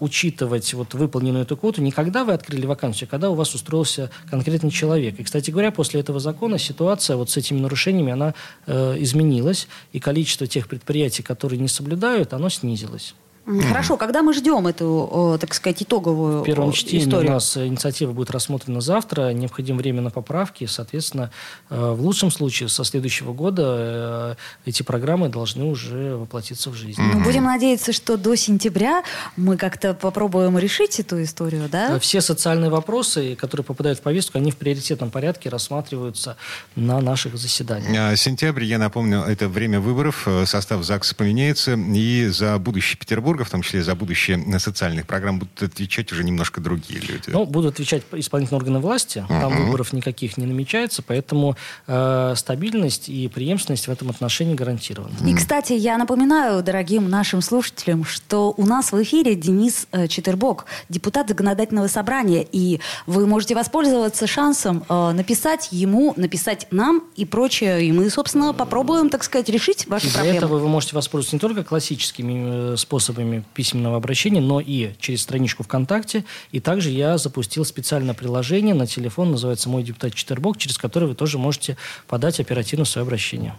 учитывать 0.00 0.74
вот 0.74 0.94
выполненную 0.94 1.44
эту 1.44 1.56
квоту 1.56 1.80
не 1.80 1.90
когда 1.90 2.24
вы 2.24 2.32
открыли 2.34 2.66
вакансию, 2.66 3.08
а 3.08 3.10
когда 3.10 3.30
у 3.30 3.34
вас 3.34 3.54
устроился 3.54 4.10
конкретный 4.28 4.70
человек. 4.70 5.18
И, 5.18 5.24
кстати 5.24 5.50
говоря, 5.50 5.70
после 5.70 6.00
этого 6.00 6.20
закона 6.20 6.58
ситуация 6.58 7.16
вот 7.16 7.30
с 7.30 7.36
этими 7.36 7.58
нарушениями, 7.58 8.12
она 8.12 8.34
э, 8.66 8.96
изменилась, 8.98 9.68
и 9.92 10.00
количество 10.00 10.46
тех 10.46 10.68
предприятий, 10.68 11.22
которые 11.22 11.60
не 11.60 11.68
соблюдают, 11.68 12.32
оно 12.32 12.48
снизилось. 12.48 13.14
Хорошо, 13.46 13.96
когда 13.96 14.22
мы 14.22 14.34
ждем 14.34 14.66
эту, 14.66 15.38
так 15.40 15.54
сказать, 15.54 15.82
итоговую 15.82 16.40
В 16.40 16.44
первом 16.44 16.72
чтении 16.72 17.04
историю? 17.04 17.30
у 17.30 17.34
нас 17.34 17.56
инициатива 17.56 18.10
будет 18.10 18.32
рассмотрена 18.32 18.80
завтра, 18.80 19.32
необходимо 19.32 19.78
время 19.78 20.02
на 20.02 20.10
поправки, 20.10 20.66
соответственно, 20.66 21.30
э, 21.70 21.92
в 21.92 22.00
лучшем 22.02 22.32
случае 22.32 22.68
со 22.68 22.82
следующего 22.82 23.32
года 23.32 24.36
э, 24.66 24.68
эти 24.68 24.82
программы 24.82 25.28
должны 25.28 25.64
уже 25.64 26.16
воплотиться 26.16 26.70
в 26.70 26.74
жизнь. 26.74 27.00
Ну, 27.00 27.22
будем 27.22 27.44
надеяться, 27.44 27.92
что 27.92 28.16
до 28.16 28.34
сентября 28.34 29.04
мы 29.36 29.56
как-то 29.56 29.94
попробуем 29.94 30.58
решить 30.58 30.98
эту 30.98 31.22
историю, 31.22 31.68
да? 31.70 31.96
Э, 31.96 32.00
все 32.00 32.20
социальные 32.20 32.70
вопросы, 32.70 33.36
которые 33.36 33.64
попадают 33.64 34.00
в 34.00 34.02
повестку, 34.02 34.38
они 34.38 34.50
в 34.50 34.56
приоритетном 34.56 35.10
порядке 35.10 35.50
рассматриваются 35.50 36.36
на 36.74 37.00
наших 37.00 37.36
заседаниях. 37.36 38.18
Сентябрь, 38.18 38.64
я 38.64 38.78
напомню, 38.78 39.20
это 39.20 39.48
время 39.48 39.78
выборов, 39.78 40.26
состав 40.46 40.82
ЗАГСа 40.84 41.14
поменяется, 41.14 41.74
и 41.74 42.26
за 42.26 42.58
будущий 42.58 42.96
Петербург 42.96 43.35
Петербурга, 43.36 43.44
в 43.44 43.50
том 43.50 43.62
числе 43.62 43.82
за 43.82 43.94
будущее 43.94 44.58
социальных 44.58 45.06
программ, 45.06 45.38
будут 45.38 45.62
отвечать 45.62 46.12
уже 46.12 46.24
немножко 46.24 46.60
другие 46.60 47.00
люди. 47.00 47.28
Ну, 47.28 47.44
будут 47.44 47.74
отвечать 47.74 48.02
исполнительные 48.12 48.58
органы 48.58 48.78
власти. 48.78 49.18
Uh-huh. 49.28 49.40
Там 49.40 49.64
выборов 49.64 49.92
никаких 49.92 50.36
не 50.36 50.46
намечается, 50.46 51.02
поэтому 51.02 51.56
э, 51.86 52.34
стабильность 52.36 53.08
и 53.08 53.28
преемственность 53.28 53.88
в 53.88 53.90
этом 53.90 54.10
отношении 54.10 54.54
гарантированы. 54.54 55.14
И, 55.28 55.34
кстати, 55.34 55.72
я 55.72 55.98
напоминаю 55.98 56.62
дорогим 56.62 57.08
нашим 57.08 57.42
слушателям, 57.42 58.04
что 58.04 58.54
у 58.56 58.66
нас 58.66 58.92
в 58.92 59.02
эфире 59.02 59.34
Денис 59.34 59.86
э, 59.92 60.08
Четербок, 60.08 60.66
депутат 60.88 61.28
законодательного 61.28 61.88
собрания, 61.88 62.46
и 62.50 62.80
вы 63.06 63.26
можете 63.26 63.54
воспользоваться 63.54 64.26
шансом 64.26 64.84
э, 64.88 65.12
написать 65.12 65.68
ему, 65.72 66.14
написать 66.16 66.66
нам 66.70 67.02
и 67.16 67.24
прочее, 67.24 67.84
и 67.84 67.92
мы, 67.92 68.08
собственно, 68.10 68.52
попробуем, 68.52 69.10
так 69.10 69.24
сказать, 69.24 69.48
решить 69.48 69.86
ваши 69.86 70.06
и 70.06 70.10
проблемы. 70.10 70.30
Для 70.32 70.38
этого 70.38 70.58
вы 70.58 70.68
можете 70.68 70.94
воспользоваться 70.94 71.36
не 71.36 71.40
только 71.40 71.64
классическими 71.64 72.72
э, 72.72 72.76
способами 72.76 73.25
способами 73.26 73.44
письменного 73.54 73.96
обращения, 73.96 74.40
но 74.40 74.60
и 74.60 74.92
через 74.98 75.22
страничку 75.22 75.62
ВКонтакте. 75.64 76.24
И 76.52 76.60
также 76.60 76.90
я 76.90 77.18
запустил 77.18 77.64
специальное 77.64 78.14
приложение 78.14 78.74
на 78.74 78.86
телефон, 78.86 79.32
называется 79.32 79.68
«Мой 79.68 79.82
депутат 79.82 80.14
Четербок», 80.14 80.58
через 80.58 80.78
которое 80.78 81.06
вы 81.06 81.14
тоже 81.14 81.38
можете 81.38 81.76
подать 82.06 82.40
оперативно 82.40 82.84
свое 82.84 83.04
обращение. 83.04 83.54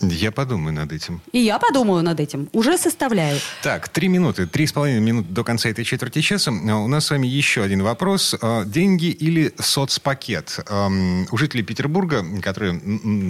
Я 0.00 0.30
подумаю 0.30 0.74
над 0.74 0.92
этим. 0.92 1.20
И 1.32 1.40
я 1.40 1.58
подумаю 1.58 2.02
над 2.02 2.20
этим. 2.20 2.48
Уже 2.52 2.78
составляю. 2.78 3.38
Так, 3.62 3.88
три 3.88 4.08
минуты, 4.08 4.46
три 4.46 4.66
с 4.66 4.72
половиной 4.72 5.00
минуты 5.00 5.32
до 5.32 5.44
конца 5.44 5.68
этой 5.68 5.84
четверти 5.84 6.20
часа. 6.20 6.50
У 6.50 6.88
нас 6.88 7.06
с 7.06 7.10
вами 7.10 7.26
еще 7.26 7.62
один 7.62 7.82
вопрос. 7.82 8.34
А, 8.40 8.64
деньги 8.64 9.06
или 9.06 9.52
соцпакет? 9.58 10.60
У 10.68 11.36
жителей 11.36 11.62
Петербурга, 11.62 12.24
которые 12.40 12.80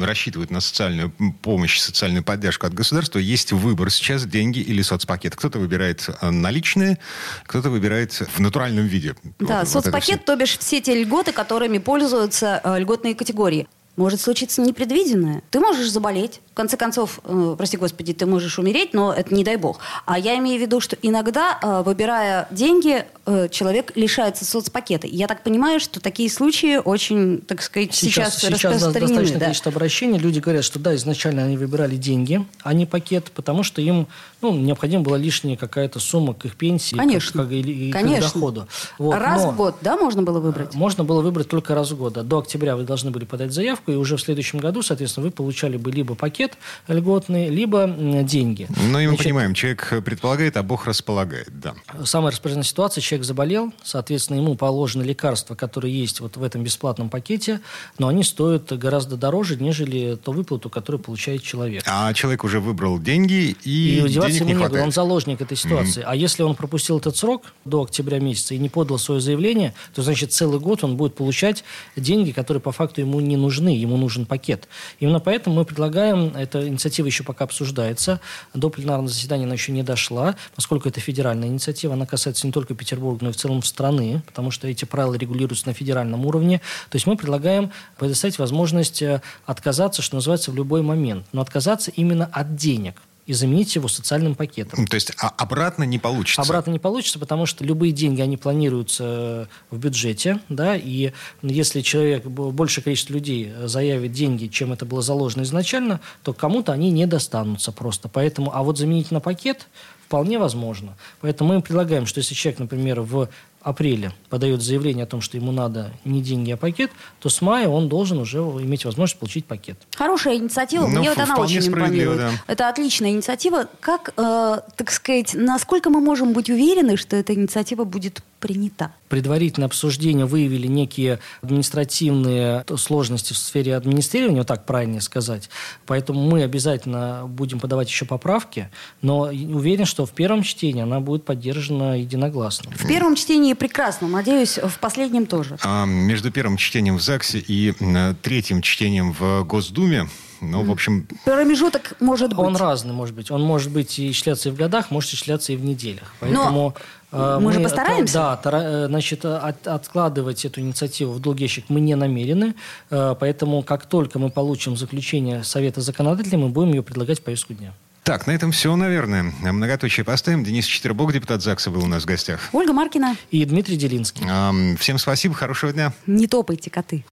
рассчитывают 0.01 0.51
на 0.51 0.61
социальную 0.61 1.13
помощь, 1.43 1.79
социальную 1.79 2.23
поддержку 2.23 2.67
от 2.67 2.75
государства, 2.75 3.19
есть 3.19 3.53
выбор 3.53 3.91
сейчас 3.91 4.25
деньги 4.25 4.61
или 4.61 4.83
соцпакет. 4.83 5.37
Кто-то 5.37 5.59
выбирает 5.59 6.09
а, 6.21 6.31
наличные, 6.31 6.99
кто-то 7.47 7.71
выбирает 7.71 8.13
в 8.13 8.39
натуральном 8.41 8.87
виде. 8.87 9.15
Да, 9.39 9.61
вот, 9.61 9.69
соцпакет, 9.69 10.19
вот 10.19 10.25
то 10.25 10.37
бишь 10.37 10.59
все 10.59 10.81
те 10.81 11.01
льготы, 11.03 11.33
которыми 11.33 11.79
пользуются 11.79 12.61
э, 12.63 12.79
льготные 12.79 13.15
категории. 13.15 13.69
Может 13.99 14.21
случиться 14.21 14.63
непредвиденное. 14.63 15.43
Ты 15.51 15.59
можешь 15.59 15.91
заболеть, 15.91 16.41
конце 16.59 16.77
концов, 16.77 17.21
э, 17.23 17.55
прости 17.57 17.77
господи, 17.77 18.13
ты 18.13 18.27
можешь 18.27 18.59
умереть, 18.59 18.93
но 18.93 19.13
это 19.13 19.33
не 19.33 19.45
дай 19.45 19.55
бог. 19.55 19.79
А 20.07 20.19
я 20.19 20.37
имею 20.39 20.59
в 20.59 20.61
виду, 20.61 20.81
что 20.81 20.97
иногда, 21.03 21.57
э, 21.63 21.83
выбирая 21.87 22.49
деньги, 22.51 23.05
э, 23.29 23.49
человек 23.51 23.93
лишается 23.95 24.45
соцпакета. 24.45 25.07
Я 25.07 25.27
так 25.27 25.43
понимаю, 25.43 25.81
что 25.81 26.01
такие 26.01 26.31
случаи 26.31 26.79
очень, 26.79 27.39
так 27.39 27.63
сказать, 27.63 27.95
сейчас, 27.95 28.39
сейчас, 28.39 28.59
сейчас 28.59 28.73
распространены. 28.75 29.09
достаточно 29.09 29.39
да? 29.39 29.45
количество 29.47 29.73
обращений. 29.73 30.19
Люди 30.19 30.41
говорят, 30.41 30.65
что 30.65 30.79
да, 30.79 30.95
изначально 30.95 31.45
они 31.45 31.57
выбирали 31.57 31.97
деньги, 31.97 32.45
а 32.63 32.73
не 32.73 32.87
пакет, 32.87 33.31
потому 33.35 33.63
что 33.63 33.83
им 33.83 34.09
ну, 34.41 34.57
необходима 34.57 35.03
была 35.03 35.19
лишняя 35.19 35.57
какая-то 35.57 36.01
сумма 36.01 36.33
к 36.35 36.45
их 36.45 36.57
пенсии, 36.57 36.97
Конечно. 36.97 37.43
Как, 37.45 37.53
или, 37.53 37.91
Конечно. 37.91 38.31
к 38.31 38.33
доходу. 38.35 38.69
Вот. 38.99 39.15
Раз 39.15 39.45
но 39.45 39.51
в 39.51 39.57
год, 39.57 39.77
да, 39.83 39.97
можно 39.97 40.23
было 40.23 40.41
выбрать? 40.41 40.75
Можно 40.75 41.05
было 41.05 41.21
выбрать 41.21 41.49
только 41.49 41.75
раз 41.75 41.91
в 41.91 41.99
год. 41.99 42.15
До 42.27 42.39
октября 42.39 42.77
вы 42.77 42.85
должны 42.85 43.11
были 43.11 43.25
подать 43.25 43.53
заявку, 43.53 43.93
и 43.93 43.97
уже 43.97 44.17
в 44.17 44.21
следующем 44.21 44.59
году, 44.61 44.83
соответственно, 44.83 45.27
вы 45.27 45.31
получали 45.31 45.77
бы 45.77 45.91
либо 45.91 46.15
пакет, 46.15 46.39
пакет 46.39 46.59
льготный, 46.89 47.49
либо 47.49 47.87
деньги. 48.23 48.69
Ну, 48.69 48.99
и 48.99 49.07
мы 49.07 49.09
Значит, 49.09 49.25
понимаем, 49.25 49.55
человек 49.55 50.03
предполагает, 50.05 50.57
а 50.57 50.63
Бог 50.63 50.87
располагает, 50.87 51.49
да. 51.49 51.75
Самая 52.05 52.31
распространенная 52.31 52.65
ситуация, 52.65 53.03
человек 53.03 53.18
заболел, 53.25 53.73
соответственно, 53.83 54.39
ему 54.39 54.55
положены 54.55 55.03
лекарства, 55.03 55.55
которые 55.55 55.99
есть 55.99 56.21
вот 56.21 56.37
в 56.37 56.43
этом 56.43 56.63
бесплатном 56.63 57.11
пакете, 57.11 57.61
но 57.99 58.09
они 58.09 58.23
стоят 58.23 58.73
гораздо 58.79 59.17
дороже, 59.17 59.57
нежели 59.57 60.17
ту 60.17 60.33
выплату, 60.33 60.71
которую 60.71 61.03
получает 61.03 61.43
человек. 61.43 61.83
А 61.87 62.13
человек 62.13 62.45
уже 62.45 62.61
выбрал 62.61 62.99
деньги, 62.99 63.57
и, 63.65 64.05
и 64.05 64.09
денег 64.09 64.41
не 64.43 64.55
хватает. 64.55 64.85
Он 64.85 64.93
заложник 64.93 65.41
этой 65.41 65.57
ситуации. 65.57 66.03
Mm-hmm. 66.03 66.07
А 66.07 66.17
если 66.17 66.43
он 66.43 66.55
пропустил 66.55 66.99
этот 66.99 67.17
срок 67.17 67.53
до 67.65 67.83
октября 67.83 68.19
месяца 68.19 68.55
и 68.55 68.59
не 68.59 68.69
подал 68.69 68.99
свое 68.99 69.21
заявление, 69.21 69.75
то, 69.95 70.03
значит, 70.03 70.33
целый 70.33 70.61
год 70.61 70.85
он 70.85 70.97
будет 70.97 71.15
получать 71.15 71.65
деньги, 71.97 72.31
которые 72.31 72.61
по 72.61 72.73
факту 72.73 73.01
ему 73.01 73.21
не 73.21 73.37
нужны, 73.37 73.71
ему 73.71 73.97
нужен 73.97 74.27
пакет. 74.27 74.69
Именно 75.01 75.21
поэтому 75.21 75.57
мы 75.57 75.65
предлагаем 75.65 76.33
эта 76.37 76.67
инициатива 76.67 77.07
еще 77.07 77.25
пока 77.25 77.45
обсуждается. 77.45 78.21
До 78.55 78.71
пленарного 78.71 79.09
заседания 79.09 79.45
она 79.45 79.55
еще 79.55 79.73
не 79.73 79.83
дошла, 79.83 80.37
поскольку 80.55 80.89
это 80.89 81.01
федеральная 81.01 81.49
инициатива. 81.49 81.95
Она 81.95 82.07
касается 82.07 82.47
не 82.47 82.53
только 82.53 82.75
Петербурга, 82.75 83.08
но 83.21 83.31
и 83.31 83.33
в 83.33 83.37
целом 83.37 83.63
страны, 83.63 84.23
потому 84.27 84.51
что 84.51 84.69
эти 84.69 84.85
правила 84.85 85.15
регулируются 85.15 85.69
на 85.69 85.75
федеральном 85.75 86.27
уровне. 86.27 86.61
То 86.91 86.97
есть 86.97 87.07
мы 87.07 87.17
предлагаем 87.17 87.71
предоставить 87.97 88.39
возможность 88.39 89.03
э, 89.03 89.23
отказаться, 89.47 90.03
что 90.03 90.17
называется, 90.17 90.51
в 90.51 90.57
любой 90.57 90.83
момент. 90.83 91.27
Но 91.33 91.41
отказаться 91.41 91.91
именно 91.91 92.29
от 92.33 92.57
денег 92.57 93.01
и 93.29 93.35
заменить 93.35 93.75
его 93.77 93.89
социальным 93.89 94.35
пакетом. 94.35 94.87
То 94.87 94.95
есть 94.95 95.13
а 95.21 95.29
обратно 95.29 95.85
не 95.85 95.99
получится? 95.99 96.41
Обратно 96.41 96.71
не 96.71 96.79
получится, 96.79 97.19
потому 97.19 97.45
что 97.45 97.63
любые 97.63 97.93
деньги, 97.93 98.23
они 98.23 98.39
планируются 98.39 99.49
в 99.71 99.77
бюджете, 99.77 100.41
да, 100.49 100.75
и 100.75 101.13
если 101.43 101.83
человек, 101.83 102.25
большее 102.25 102.83
количество 102.83 103.13
людей 103.13 103.53
заявит 103.65 104.13
деньги, 104.13 104.47
чем 104.47 104.73
это 104.73 104.87
было 104.87 105.03
заложено 105.03 105.43
изначально, 105.43 106.01
то 106.23 106.33
кому-то 106.33 106.73
они 106.73 106.91
не 106.91 107.07
достанутся 107.07 107.71
просто. 107.71 108.09
Поэтому, 108.09 108.51
а 108.55 108.63
вот 108.63 108.79
заменить 108.79 109.11
на 109.11 109.21
пакет 109.21 109.69
вполне 110.09 110.39
возможно. 110.39 110.97
Поэтому 111.21 111.53
мы 111.53 111.61
предлагаем, 111.61 112.07
что 112.07 112.21
если 112.21 112.35
человек, 112.35 112.61
например, 112.61 113.03
в 113.03 113.29
апреле 113.61 114.13
подает 114.31 114.63
заявление 114.63 115.05
о 115.05 115.07
том, 115.07 115.21
что 115.21 115.37
ему 115.37 115.53
надо 115.53 115.93
не 116.07 116.23
деньги, 116.23 116.51
а 116.51 116.57
пакет, 116.57 116.91
то 117.21 117.29
с 117.29 117.43
мая 117.43 117.69
он 117.69 117.91
должен 117.91 118.19
уже 118.19 118.39
иметь 118.39 118.87
возможность 118.87 119.21
получить 119.21 119.45
пакет. 119.45 119.77
Хорошая 119.95 120.37
инициатива. 120.37 120.87
Ну, 120.87 121.01
Мне 121.01 121.11
вот 121.11 121.19
она 121.19 121.37
очень 121.37 121.69
импонирует. 121.69 122.19
Да. 122.19 122.31
Это 122.47 122.69
отличная 122.71 123.11
инициатива. 123.11 123.69
Как, 123.81 124.15
э, 124.17 124.61
так 124.77 124.91
сказать, 124.91 125.35
насколько 125.35 125.91
мы 125.91 126.01
можем 126.01 126.33
быть 126.33 126.49
уверены, 126.49 126.97
что 126.97 127.17
эта 127.17 127.35
инициатива 127.35 127.85
будет 127.85 128.23
принята? 128.39 128.93
Предварительное 129.09 129.67
обсуждение 129.67 130.27
выявили 130.27 130.67
некие 130.67 131.19
административные 131.43 132.65
сложности 132.77 133.33
в 133.33 133.39
сфере 133.39 133.77
администрирования, 133.77 134.41
вот 134.41 134.47
так 134.47 134.67
правильно 134.67 135.01
сказать. 135.01 135.49
Поэтому 135.87 136.29
мы 136.29 136.43
обязательно 136.43 137.25
будем 137.27 137.61
подавать 137.61 137.89
еще 137.89 138.05
поправки, 138.05 138.71
но 139.03 139.21
уверен, 139.23 139.85
что 139.85 140.07
в 140.07 140.13
первом 140.13 140.43
чтении 140.43 140.83
она 140.83 141.01
будет 141.01 141.25
поддержана 141.25 141.99
единогласно. 141.99 142.71
В 142.73 142.87
первом 142.87 143.17
чтении 143.17 143.55
прекрасно. 143.55 144.09
Надеюсь, 144.09 144.59
в 144.59 144.79
последнем 144.79 145.27
тоже. 145.27 145.59
А 145.63 145.85
между 145.87 146.31
первым 146.31 146.57
чтением 146.57 146.99
в 146.99 147.03
ЗАГСе 147.03 147.39
и 147.39 147.75
третьим 148.23 148.63
чтением 148.63 149.13
в 149.13 149.45
Госдуме 149.45 150.09
ну, 150.41 150.63
в 150.63 150.71
общем... 150.71 151.07
Промежуток 151.25 151.95
может 152.01 152.31
быть. 152.31 152.39
Он 152.39 152.57
разный 152.57 152.93
может 152.93 153.15
быть. 153.15 153.31
Он 153.31 153.43
может 153.43 153.73
быть 153.73 153.99
и 153.99 154.11
исчисляться 154.11 154.49
и 154.49 154.53
в 154.53 154.57
годах, 154.57 154.91
может 154.91 155.11
исчисляться 155.11 155.53
и 155.53 155.57
в 155.57 155.65
неделях. 155.65 156.15
Поэтому 156.21 156.51
Но 156.51 156.75
мы, 157.11 157.41
мы 157.41 157.53
же 157.53 157.61
постараемся. 157.61 158.15
Да, 158.15 158.41
э, 158.45 158.87
значит, 158.89 159.25
а, 159.25 159.39
от, 159.39 159.67
откладывать 159.67 160.45
эту 160.45 160.61
инициативу 160.61 161.13
в 161.13 161.21
долгий 161.21 161.45
ящик 161.45 161.65
мы 161.69 161.81
не 161.81 161.95
намерены, 161.95 162.55
э, 162.91 163.15
поэтому 163.19 163.63
как 163.63 163.87
только 163.87 164.19
мы 164.19 164.31
получим 164.31 164.77
заключение 164.77 165.43
Совета 165.43 165.81
законодателей, 165.81 166.37
мы 166.37 166.49
будем 166.49 166.73
ее 166.73 166.83
предлагать 166.83 167.21
в 167.21 167.23
повестку 167.23 167.55
дня. 167.55 167.73
Так, 168.09 168.27
на 168.27 168.33
этом 168.33 168.53
все, 168.53 168.75
наверное. 168.75 169.35
Многоточие 169.43 170.03
поставим. 170.03 170.43
Денис 170.43 170.65
Четвербок, 170.65 171.13
депутат 171.13 171.43
ЗАГСа, 171.43 171.71
был 171.71 171.85
у 171.85 171.87
нас 171.87 172.05
в 172.05 172.07
гостях. 172.07 172.49
Ольга 172.53 172.73
Маркина. 172.73 173.17
И 173.31 173.45
Дмитрий 173.45 173.77
Делинский. 173.77 174.27
Эм, 174.27 174.79
всем 174.79 174.97
спасибо, 174.97 175.35
хорошего 175.35 175.75
дня. 175.75 175.93
Не 176.07 176.27
топайте, 176.27 176.71
коты. 176.71 177.05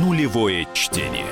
Нулевое 0.00 0.66
чтение. 0.72 1.26